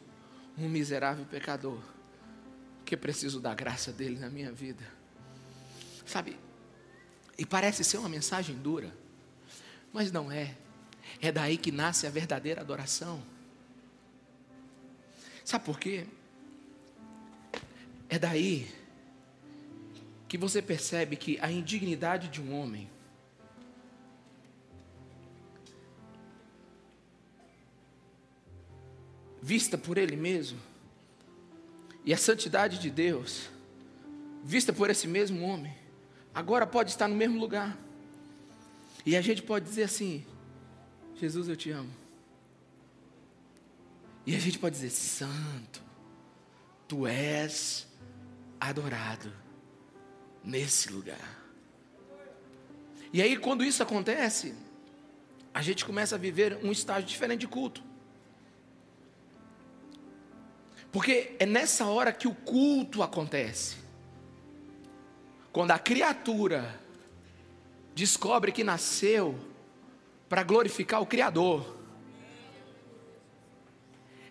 [0.58, 1.80] um miserável pecador
[2.84, 4.84] que preciso da graça dele na minha vida.
[6.04, 6.38] Sabe?
[7.36, 8.96] E parece ser uma mensagem dura,
[9.92, 10.56] mas não é.
[11.20, 13.22] É daí que nasce a verdadeira adoração.
[15.44, 16.06] Sabe por quê?
[18.08, 18.68] É daí
[20.28, 22.88] que você percebe que a indignidade de um homem
[29.40, 30.58] vista por ele mesmo
[32.04, 33.48] e a santidade de Deus
[34.42, 35.74] vista por esse mesmo homem
[36.36, 37.76] agora pode estar no mesmo lugar.
[39.04, 40.24] E a gente pode dizer assim:
[41.18, 41.90] Jesus, eu te amo.
[44.26, 45.82] E a gente pode dizer: Santo,
[46.86, 47.86] tu és
[48.60, 49.32] adorado
[50.42, 51.44] nesse lugar.
[53.12, 54.54] E aí, quando isso acontece,
[55.54, 57.82] a gente começa a viver um estágio diferente de culto.
[60.92, 63.76] Porque é nessa hora que o culto acontece.
[65.52, 66.80] Quando a criatura
[67.96, 69.38] descobre que nasceu
[70.28, 71.76] para glorificar o Criador.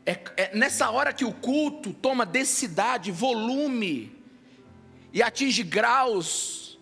[0.05, 4.14] É, é, nessa hora que o culto toma densidade, volume,
[5.16, 6.78] e atinge graus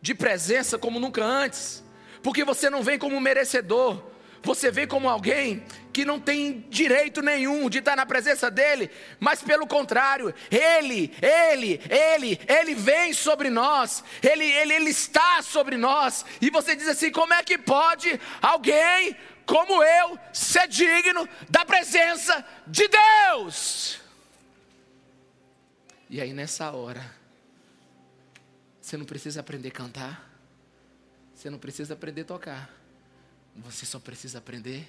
[0.00, 1.84] de presença como nunca antes,
[2.22, 4.02] porque você não vem como merecedor,
[4.42, 8.90] você vem como alguém que não tem direito nenhum de estar na presença dele,
[9.20, 15.76] mas pelo contrário, ele, ele, ele, ele vem sobre nós, ele, ele, ele está sobre
[15.76, 19.14] nós, e você diz assim: como é que pode alguém
[19.44, 24.00] como eu ser digno da presença de Deus?
[26.08, 27.23] E aí nessa hora,
[28.84, 30.30] você não precisa aprender a cantar.
[31.34, 32.70] Você não precisa aprender a tocar.
[33.56, 34.86] Você só precisa aprender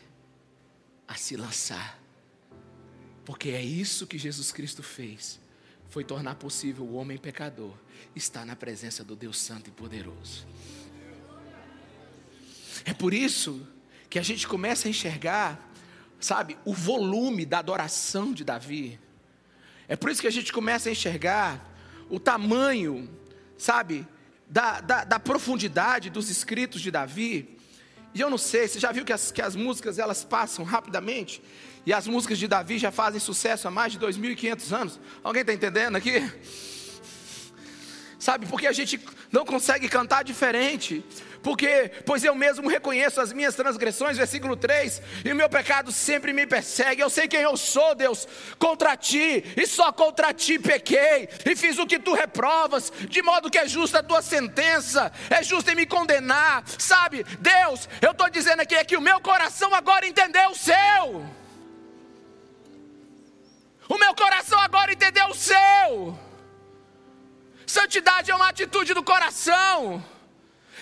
[1.08, 1.98] a se lançar.
[3.24, 5.40] Porque é isso que Jesus Cristo fez.
[5.90, 7.74] Foi tornar possível o homem pecador
[8.14, 10.46] estar na presença do Deus Santo e Poderoso.
[12.84, 13.66] É por isso
[14.10, 15.72] que a gente começa a enxergar,
[16.20, 19.00] sabe, o volume da adoração de Davi.
[19.88, 21.74] É por isso que a gente começa a enxergar
[22.10, 23.24] o tamanho
[23.58, 24.08] sabe,
[24.48, 27.58] da, da, da, profundidade dos escritos de Davi.
[28.14, 31.42] E eu não sei, você já viu que as, que as músicas elas passam rapidamente?
[31.86, 35.00] E as músicas de Davi já fazem sucesso há mais de 2.500 anos.
[35.24, 36.24] Alguém está entendendo aqui?
[38.18, 39.00] Sabe, porque a gente
[39.32, 41.06] não consegue cantar diferente.
[41.46, 46.34] Porque, pois eu mesmo reconheço as minhas transgressões, versículo 3, e o meu pecado sempre
[46.34, 47.04] me persegue.
[47.04, 48.28] Eu sei quem eu sou, Deus,
[48.58, 53.52] contra ti, e só contra ti pequei, e fiz o que tu reprovas, de modo
[53.52, 56.64] que é justa a tua sentença, é justo em me condenar.
[56.80, 61.30] Sabe, Deus, eu estou dizendo aqui é que o meu coração agora entendeu o seu.
[63.88, 66.20] O meu coração agora entendeu o seu.
[67.68, 70.04] Santidade é uma atitude do coração.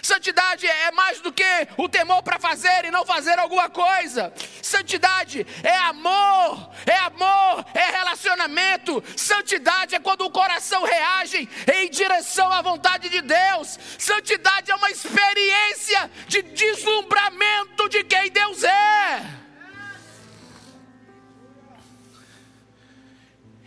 [0.03, 1.45] Santidade é mais do que
[1.77, 4.33] o temor para fazer e não fazer alguma coisa.
[4.61, 9.01] Santidade é amor, é amor, é relacionamento.
[9.15, 13.79] Santidade é quando o coração reage em direção à vontade de Deus.
[13.97, 19.39] Santidade é uma experiência de deslumbramento de quem Deus é.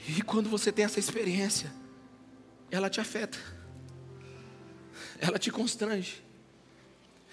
[0.06, 1.72] E quando você tem essa experiência,
[2.70, 3.38] ela te afeta,
[5.18, 6.25] ela te constrange.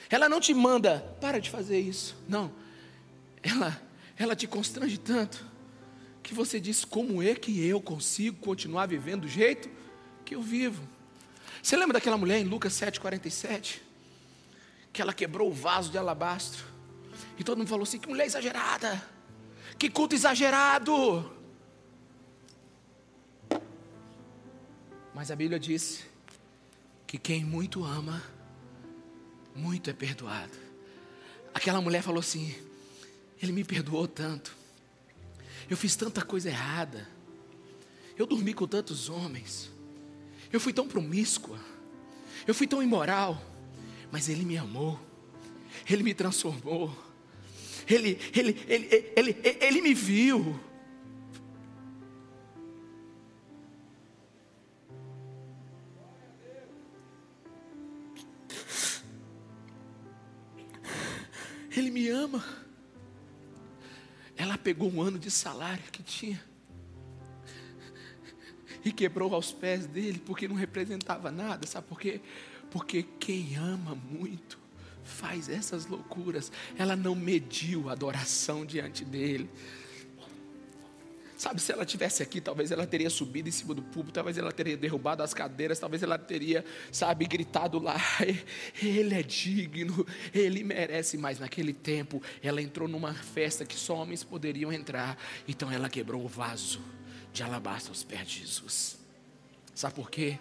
[0.09, 2.15] Ela não te manda, para de fazer isso.
[2.27, 2.51] Não.
[3.41, 3.81] Ela,
[4.17, 5.45] ela te constrange tanto
[6.23, 9.69] que você diz: como é que eu consigo continuar vivendo do jeito
[10.25, 10.87] que eu vivo?
[11.61, 13.79] Você lembra daquela mulher em Lucas 7,47?
[14.91, 16.65] Que ela quebrou o vaso de alabastro.
[17.37, 19.05] E todo mundo falou assim: que mulher exagerada,
[19.77, 21.31] que culto exagerado.
[25.13, 26.05] Mas a Bíblia diz
[27.05, 28.23] que quem muito ama,
[29.55, 30.57] muito é perdoado.
[31.53, 32.55] Aquela mulher falou assim:
[33.41, 34.55] Ele me perdoou tanto.
[35.69, 37.07] Eu fiz tanta coisa errada.
[38.17, 39.71] Eu dormi com tantos homens.
[40.51, 41.59] Eu fui tão promíscua.
[42.45, 43.43] Eu fui tão imoral.
[44.11, 44.99] Mas Ele me amou.
[45.89, 46.95] Ele me transformou.
[47.87, 50.59] Ele, ele, ele, ele, ele, me viu.
[61.75, 62.43] Ele me ama.
[64.35, 66.43] Ela pegou um ano de salário que tinha
[68.83, 72.19] e quebrou aos pés dele, porque não representava nada, sabe por quê?
[72.69, 74.59] Porque quem ama muito
[75.03, 76.51] faz essas loucuras.
[76.77, 79.49] Ela não mediu a adoração diante dele.
[81.43, 84.49] Sabe, se ela tivesse aqui, talvez ela teria subido em cima do púlpito, talvez ela
[84.49, 87.97] teria derrubado as cadeiras, talvez ela teria, sabe, gritado lá:
[88.81, 91.17] Ele é digno, ele merece.
[91.17, 96.23] Mas naquele tempo, ela entrou numa festa que só homens poderiam entrar, então ela quebrou
[96.23, 96.79] o vaso
[97.33, 98.97] de alabastro aos pés de Jesus.
[99.75, 100.39] Sabe por quê?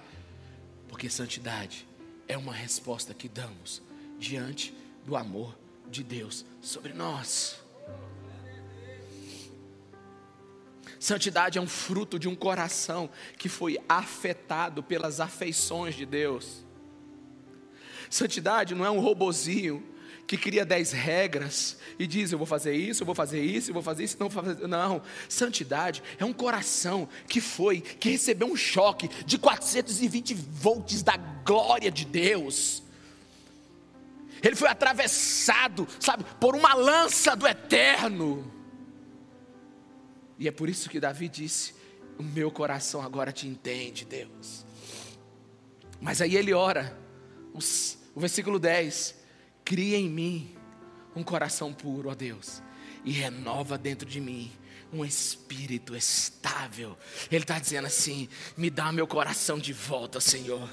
[0.88, 1.84] Porque santidade
[2.28, 3.82] é uma resposta que damos
[4.20, 4.72] diante
[5.04, 5.58] do amor
[5.90, 7.60] de Deus sobre nós.
[11.02, 16.64] Santidade é um fruto de um coração que foi afetado pelas afeições de Deus.
[18.08, 19.82] Santidade não é um robozinho
[20.28, 23.74] que cria dez regras e diz: Eu vou fazer isso, eu vou fazer isso, eu
[23.74, 24.68] vou fazer isso, não vou fazer.
[24.68, 25.02] Não.
[25.28, 31.90] Santidade é um coração que foi, que recebeu um choque de 420 volts da glória
[31.90, 32.80] de Deus.
[34.40, 38.61] Ele foi atravessado, sabe, por uma lança do eterno.
[40.38, 41.74] E é por isso que Davi disse:
[42.18, 44.64] O meu coração agora te entende, Deus.
[46.00, 46.98] Mas aí ele ora,
[47.54, 49.14] o versículo 10:
[49.64, 50.56] Cria em mim
[51.14, 52.62] um coração puro, ó Deus,
[53.04, 54.50] e renova dentro de mim
[54.92, 56.96] um espírito estável.
[57.30, 60.68] Ele está dizendo assim: Me dá meu coração de volta, Senhor.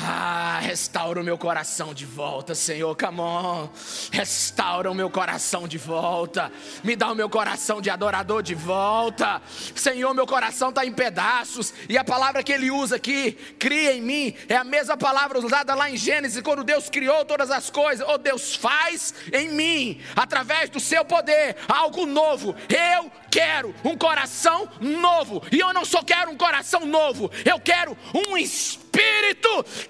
[0.00, 2.96] Ah, restaura o meu coração de volta, Senhor.
[2.96, 3.68] Come on.
[4.12, 6.52] Restaura o meu coração de volta.
[6.84, 9.42] Me dá o meu coração de adorador de volta.
[9.74, 11.74] Senhor, meu coração está em pedaços.
[11.88, 15.74] E a palavra que ele usa aqui, cria em mim, é a mesma palavra usada
[15.74, 18.06] lá em Gênesis, quando Deus criou todas as coisas.
[18.08, 22.54] Oh, Deus faz em mim, através do seu poder, algo novo.
[22.68, 25.42] Eu quero um coração novo.
[25.50, 28.87] E eu não só quero um coração novo, eu quero um espírito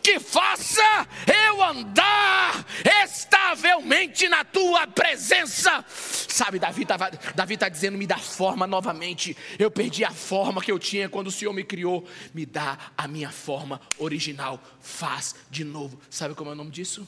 [0.02, 1.06] que faça
[1.46, 2.64] eu andar
[3.04, 5.84] estavelmente na tua presença.
[5.88, 9.36] Sabe, Davi estava Davi tá dizendo: me dá forma novamente.
[9.58, 12.06] Eu perdi a forma que eu tinha quando o Senhor me criou.
[12.32, 14.62] Me dá a minha forma original.
[14.80, 16.00] Faz de novo.
[16.10, 17.06] Sabe como é o nome disso?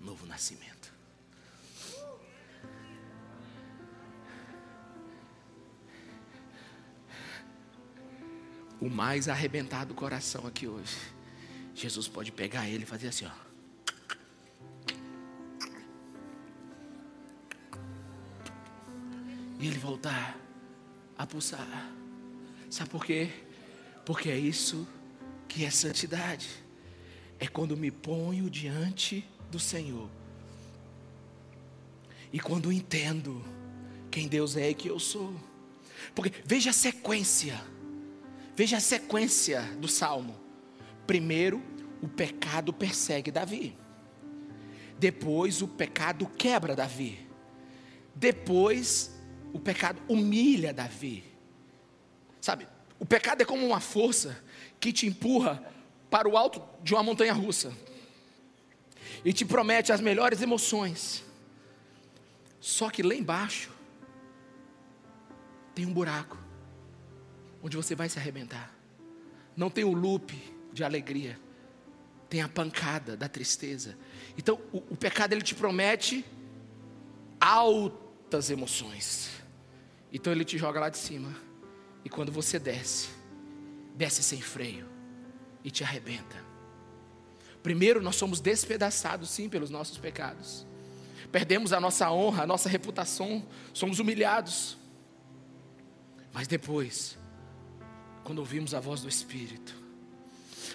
[0.00, 0.75] Novo nascimento.
[8.80, 10.96] O mais arrebentado coração aqui hoje,
[11.74, 13.46] Jesus pode pegar ele e fazer assim, ó.
[19.58, 20.38] E ele voltar
[21.16, 21.90] a pulsar.
[22.70, 23.30] Sabe por quê?
[24.04, 24.86] Porque é isso
[25.48, 26.48] que é santidade.
[27.38, 30.10] É quando me ponho diante do Senhor.
[32.32, 33.42] E quando entendo
[34.10, 35.34] quem Deus é e que eu sou.
[36.14, 37.58] Porque veja a sequência
[38.56, 40.34] Veja a sequência do salmo.
[41.06, 41.62] Primeiro,
[42.00, 43.76] o pecado persegue Davi.
[44.98, 47.28] Depois, o pecado quebra Davi.
[48.14, 49.14] Depois,
[49.52, 51.22] o pecado humilha Davi.
[52.40, 52.66] Sabe,
[52.98, 54.42] o pecado é como uma força
[54.80, 55.62] que te empurra
[56.08, 57.76] para o alto de uma montanha russa
[59.22, 61.22] e te promete as melhores emoções.
[62.58, 63.70] Só que lá embaixo
[65.74, 66.45] tem um buraco
[67.66, 68.72] onde você vai se arrebentar.
[69.56, 70.32] Não tem o loop
[70.72, 71.36] de alegria,
[72.30, 73.98] tem a pancada da tristeza.
[74.38, 76.24] Então, o, o pecado ele te promete
[77.40, 79.30] altas emoções.
[80.12, 81.34] Então ele te joga lá de cima.
[82.04, 83.08] E quando você desce,
[83.96, 84.88] desce sem freio
[85.64, 86.36] e te arrebenta.
[87.64, 90.64] Primeiro, nós somos despedaçados, sim, pelos nossos pecados.
[91.32, 93.44] Perdemos a nossa honra, a nossa reputação,
[93.74, 94.78] somos humilhados.
[96.32, 97.18] Mas depois,
[98.26, 99.72] quando ouvimos a voz do Espírito,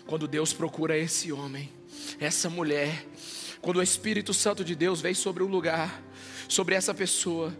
[0.07, 1.69] quando Deus procura esse homem,
[2.17, 3.05] essa mulher,
[3.61, 6.01] quando o Espírito Santo de Deus vem sobre o lugar,
[6.47, 7.53] sobre essa pessoa,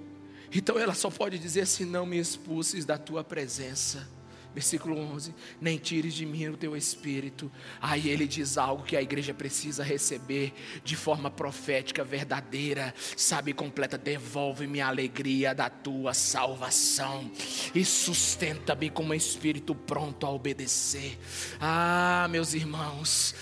[0.50, 4.08] então ela só pode dizer assim: Não me expulses da tua presença
[4.54, 7.52] versículo 11: Nem tires de mim o teu espírito.
[7.82, 13.98] Aí ele diz algo que a igreja precisa receber de forma profética, verdadeira, sabe, completa.
[13.98, 17.32] Devolve-me a alegria da tua salvação
[17.74, 21.18] e sustenta-me com um espírito pronto a obedecer.
[21.60, 23.34] Ah, meus irmãos,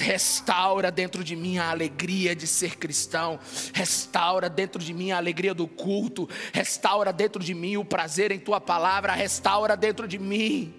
[0.00, 3.38] restaura dentro de mim a alegria de ser cristão,
[3.72, 8.38] restaura dentro de mim a alegria do culto, restaura dentro de mim o prazer em
[8.38, 10.74] tua palavra, restaura dentro de mim mim.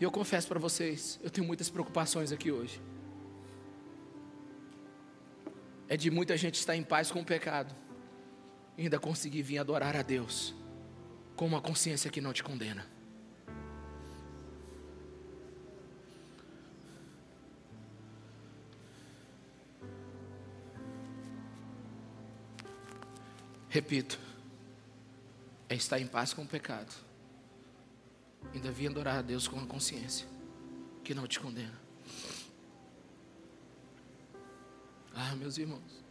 [0.00, 2.80] E eu confesso para vocês, eu tenho muitas preocupações aqui hoje.
[5.88, 7.74] é de muita gente estar em paz com o pecado
[8.76, 10.54] e ainda conseguir vir adorar a Deus
[11.36, 12.86] com uma consciência que não te condena.
[23.68, 24.20] Repito,
[25.68, 26.92] é estar em paz com o pecado.
[28.52, 30.26] Ainda vir adorar a Deus com a consciência
[31.02, 31.78] que não te condena.
[35.14, 36.04] Ah, meus irmãos.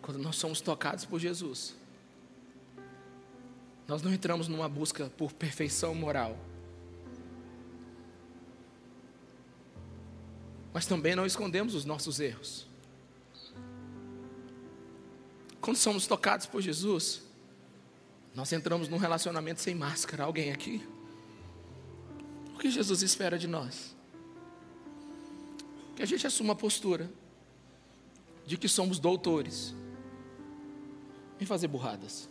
[0.00, 1.74] Quando nós somos tocados por Jesus,
[3.86, 6.38] nós não entramos numa busca por perfeição moral.
[10.72, 12.69] Mas também não escondemos os nossos erros.
[15.60, 17.22] Quando somos tocados por Jesus,
[18.34, 20.24] nós entramos num relacionamento sem máscara.
[20.24, 20.86] Alguém aqui?
[22.54, 23.94] O que Jesus espera de nós?
[25.96, 27.10] Que a gente assuma a postura
[28.46, 29.74] de que somos doutores
[31.38, 32.28] em fazer burradas.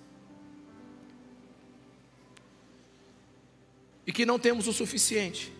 [4.06, 5.54] E que não temos o suficiente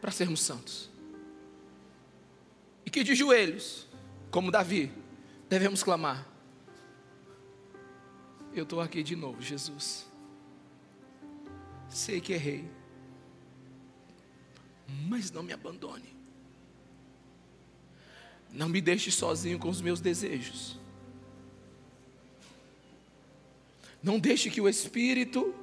[0.00, 0.90] para sermos santos.
[2.84, 3.86] E que de joelhos,
[4.30, 4.92] como Davi,
[5.48, 6.26] devemos clamar:
[8.54, 10.06] Eu estou aqui de novo, Jesus.
[11.88, 12.68] Sei que errei,
[15.08, 16.16] mas não me abandone.
[18.52, 20.78] Não me deixe sozinho com os meus desejos.
[24.02, 25.54] Não deixe que o Espírito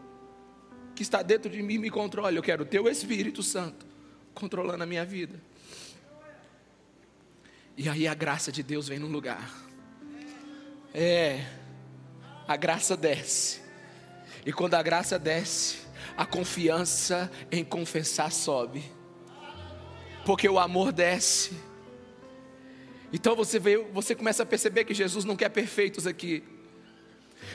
[0.96, 2.38] que está dentro de mim me controle.
[2.38, 3.86] Eu quero o Teu Espírito Santo
[4.34, 5.40] controlando a minha vida.
[7.78, 9.65] E aí a graça de Deus vem no lugar.
[10.98, 11.46] É,
[12.48, 13.60] a graça desce.
[14.46, 15.80] E quando a graça desce,
[16.16, 18.82] a confiança em confessar sobe.
[20.26, 21.52] Porque o amor desce.
[23.12, 26.42] Então você vê, você começa a perceber que Jesus não quer perfeitos aqui.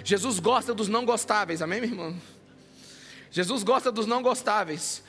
[0.05, 2.20] Jesus gosta dos não gostáveis, amém, meu irmão?
[3.30, 5.03] Jesus gosta dos não gostáveis.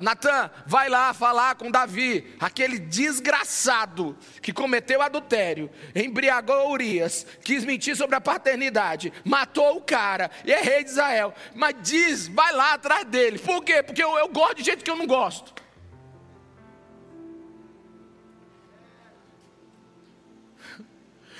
[0.00, 7.96] Natan, vai lá falar com Davi, aquele desgraçado que cometeu adultério, embriagou Urias, quis mentir
[7.96, 11.32] sobre a paternidade, matou o cara e é rei de Israel.
[11.54, 13.38] Mas diz, vai lá atrás dele.
[13.38, 13.82] Por quê?
[13.82, 15.54] Porque eu, eu gosto de gente que eu não gosto.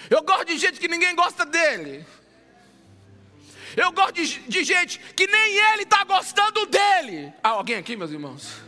[0.08, 2.04] Eu gosto de gente que ninguém gosta dele.
[3.76, 7.32] Eu gosto de, de gente que nem ele está gostando dele.
[7.42, 8.60] Ah, alguém aqui, meus irmãos?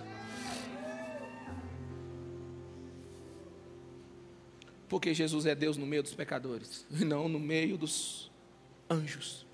[4.89, 8.31] Porque Jesus é Deus no meio dos pecadores e não no meio dos
[8.89, 9.47] anjos.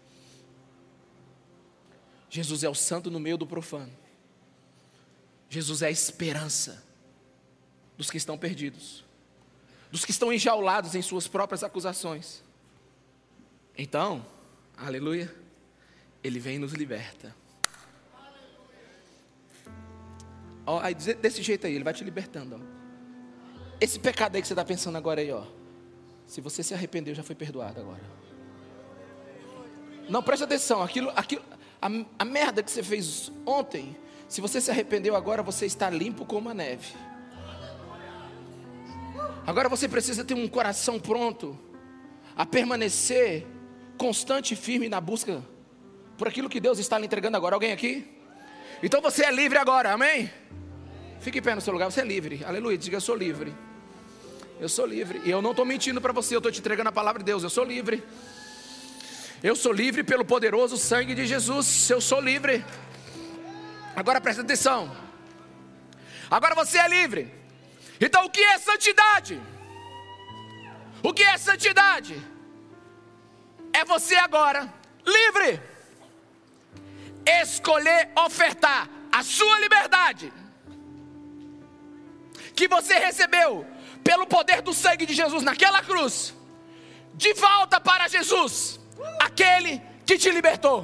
[2.28, 3.92] Jesus é o santo no meio do profano.
[5.48, 6.84] Jesus é a esperança
[7.96, 9.04] dos que estão perdidos,
[9.90, 12.42] dos que estão enjaulados em suas próprias acusações.
[13.76, 14.26] Então,
[14.80, 15.32] Aleluia.
[16.22, 17.34] Ele vem e nos liberta.
[20.64, 22.56] Ó, aí, desse jeito aí, ele vai te libertando.
[22.56, 22.78] Ó.
[23.80, 25.44] Esse pecado aí que você está pensando agora aí, ó.
[26.26, 28.02] Se você se arrependeu, já foi perdoado agora.
[30.08, 30.82] Não, preste atenção.
[30.82, 31.42] Aquilo, aquilo,
[31.80, 33.96] a, a merda que você fez ontem,
[34.28, 36.94] se você se arrependeu agora, você está limpo como a neve.
[39.46, 41.58] Agora você precisa ter um coração pronto
[42.36, 43.46] a permanecer
[43.98, 45.44] constante e firme na busca
[46.16, 47.54] por aquilo que Deus está lhe entregando agora.
[47.56, 48.06] Alguém aqui?
[48.82, 50.30] Então você é livre agora, amém?
[51.20, 52.44] Fique em pé no seu lugar, você é livre.
[52.44, 53.52] Aleluia, diga eu sou livre.
[54.60, 55.20] Eu sou livre.
[55.24, 57.42] E eu não estou mentindo para você, eu estou te entregando a palavra de Deus.
[57.42, 58.02] Eu sou livre.
[59.42, 61.90] Eu sou livre pelo poderoso sangue de Jesus.
[61.90, 62.64] Eu sou livre.
[63.94, 64.90] Agora presta atenção.
[66.30, 67.32] Agora você é livre.
[68.00, 69.40] Então o que é santidade?
[71.02, 72.20] O que é santidade?
[73.78, 74.72] É você agora
[75.06, 75.62] livre.
[77.42, 80.32] Escolher ofertar a sua liberdade
[82.56, 83.66] que você recebeu
[84.02, 86.34] pelo poder do sangue de Jesus naquela cruz,
[87.14, 88.80] de volta para Jesus,
[89.20, 90.80] aquele que te libertou.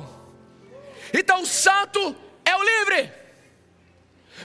[1.12, 2.14] Então o santo
[2.45, 3.12] é o livre,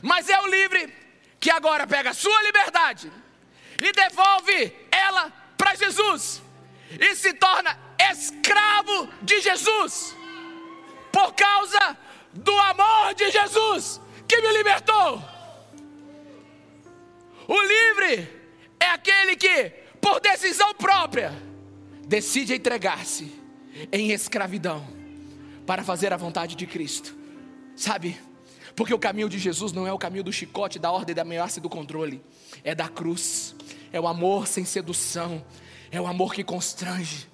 [0.02, 0.92] mas é o livre
[1.40, 3.12] que agora pega a sua liberdade
[3.80, 6.42] e devolve ela para Jesus
[7.00, 10.16] e se torna escravo de Jesus,
[11.12, 11.98] por causa
[12.34, 15.22] do amor de Jesus que me libertou.
[17.48, 18.30] O livre
[18.80, 19.70] é aquele que,
[20.00, 21.34] por decisão própria,
[22.06, 23.34] decide entregar-se
[23.92, 24.86] em escravidão
[25.66, 27.16] para fazer a vontade de Cristo.
[27.76, 28.20] Sabe?
[28.76, 31.60] Porque o caminho de Jesus não é o caminho do chicote, da ordem, da ameaça
[31.60, 32.24] e do controle.
[32.64, 33.56] É da cruz.
[33.92, 35.46] É o amor sem sedução.
[35.92, 37.29] É o amor que constrange.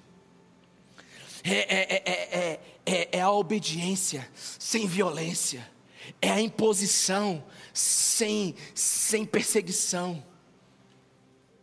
[1.48, 5.70] É, é, é, é, a obediência sem violência.
[6.20, 10.24] É a imposição sem, sem perseguição.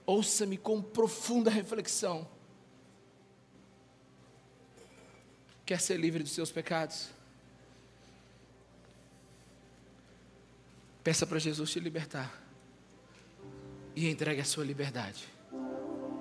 [0.05, 2.27] Ouça-me com profunda reflexão.
[5.65, 7.09] Quer ser livre dos seus pecados?
[11.03, 12.41] Peça para Jesus te libertar.
[13.95, 15.27] E entregue a sua liberdade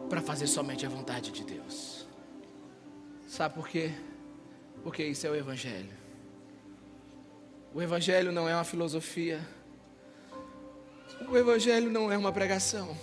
[0.09, 1.92] para fazer somente a vontade de Deus.
[3.33, 3.91] Sabe por quê?
[4.83, 5.89] Porque isso é o Evangelho.
[7.73, 9.41] O Evangelho não é uma filosofia.
[11.31, 12.95] O Evangelho não é uma pregação.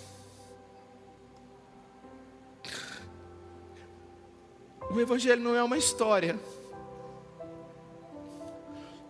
[4.91, 6.39] O Evangelho não é uma história.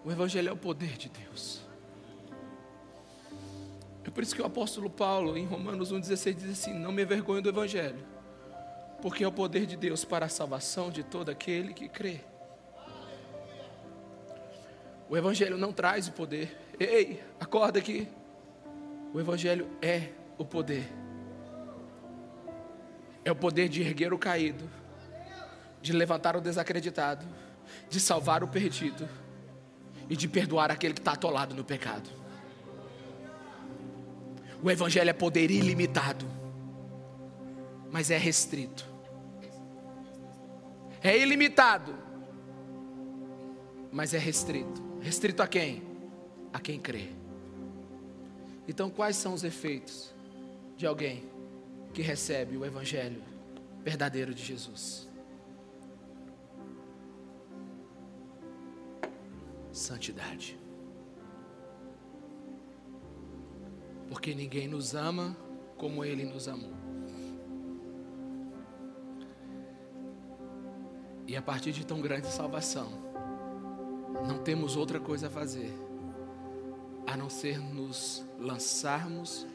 [0.05, 1.59] O Evangelho é o poder de Deus.
[4.05, 7.41] É por isso que o apóstolo Paulo, em Romanos 1,16, diz assim: Não me envergonho
[7.41, 8.07] do Evangelho,
[9.01, 12.21] porque é o poder de Deus para a salvação de todo aquele que crê.
[15.09, 16.55] O Evangelho não traz o poder.
[16.79, 18.07] Ei, acorda aqui.
[19.13, 20.87] O Evangelho é o poder.
[23.25, 24.69] É o poder de erguer o caído,
[25.81, 27.25] de levantar o desacreditado,
[27.89, 29.09] de salvar o perdido
[30.09, 32.09] e de perdoar aquele que está atolado no pecado.
[34.61, 36.25] O Evangelho é poder ilimitado,
[37.91, 38.88] mas é restrito.
[41.01, 41.95] É ilimitado,
[43.91, 44.81] mas é restrito.
[44.99, 45.81] Restrito a quem?
[46.51, 47.09] A quem crê.
[48.67, 50.13] Então, quais são os efeitos
[50.75, 51.23] de alguém
[51.93, 53.23] que recebe o Evangelho
[53.83, 55.09] verdadeiro de Jesus?
[59.71, 60.59] Santidade.
[64.09, 65.35] Porque ninguém nos ama
[65.77, 66.78] como Ele nos amou.
[71.29, 72.89] E a partir de tão grande salvação,
[74.27, 75.71] não temos outra coisa a fazer
[77.05, 79.45] a não ser nos lançarmos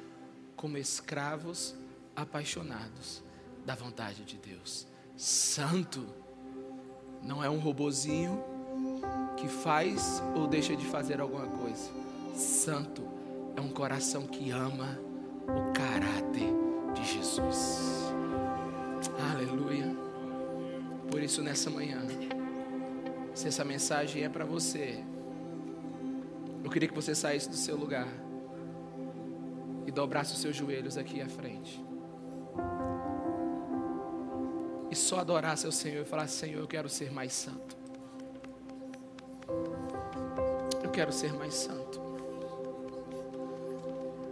[0.55, 1.75] como escravos
[2.15, 3.25] apaixonados
[3.67, 4.87] da vontade de Deus.
[5.17, 6.07] Santo
[7.21, 8.41] não é um robozinho
[9.37, 11.91] que faz ou deixa de fazer alguma coisa.
[12.37, 13.03] Santo
[13.57, 14.97] é um coração que ama
[15.43, 16.53] o caráter
[16.95, 18.13] de Jesus.
[19.33, 20.04] Aleluia.
[21.15, 22.01] Por isso, nessa manhã,
[23.37, 24.99] se essa mensagem é para você,
[26.65, 28.09] eu queria que você saísse do seu lugar
[29.87, 31.81] e dobrasse os seus joelhos aqui à frente.
[34.91, 37.77] E só adorasse ao Senhor e falasse: Senhor, eu quero ser mais santo.
[40.83, 42.03] Eu quero ser mais santo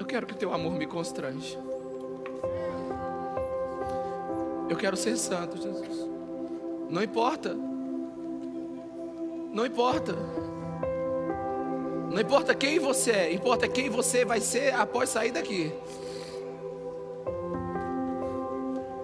[0.09, 1.57] quero que teu amor me constrange.
[4.69, 6.12] Eu quero ser santo, Jesus.
[6.93, 7.57] Não importa.
[9.51, 10.15] Não importa.
[12.13, 15.73] Não importa quem você é, importa quem você vai ser após sair daqui.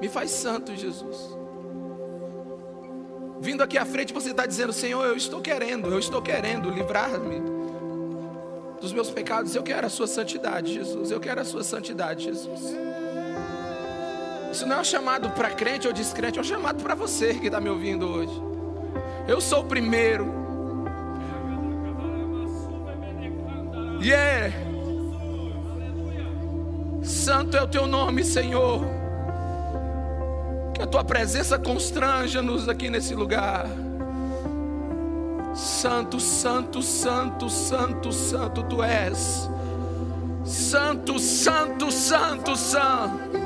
[0.02, 1.34] Me faz santo, Jesus.
[3.40, 7.40] Vindo aqui à frente, você está dizendo: Senhor, eu estou querendo, eu estou querendo livrar-me
[8.82, 9.54] dos meus pecados.
[9.54, 11.10] Eu quero a sua santidade, Jesus.
[11.10, 12.60] Eu quero a sua santidade, Jesus.
[14.58, 17.46] Isso não é um chamado para crente ou descrente, é um chamado para você que
[17.46, 18.42] está me ouvindo hoje.
[19.28, 20.26] Eu sou o primeiro.
[24.02, 24.52] Yeah.
[27.04, 28.80] Santo é o teu nome, Senhor.
[30.74, 33.64] Que a tua presença constranja-nos aqui nesse lugar.
[35.54, 39.48] Santo, santo, santo, santo, santo tu és.
[40.44, 43.37] Santo, santo, santo, santo.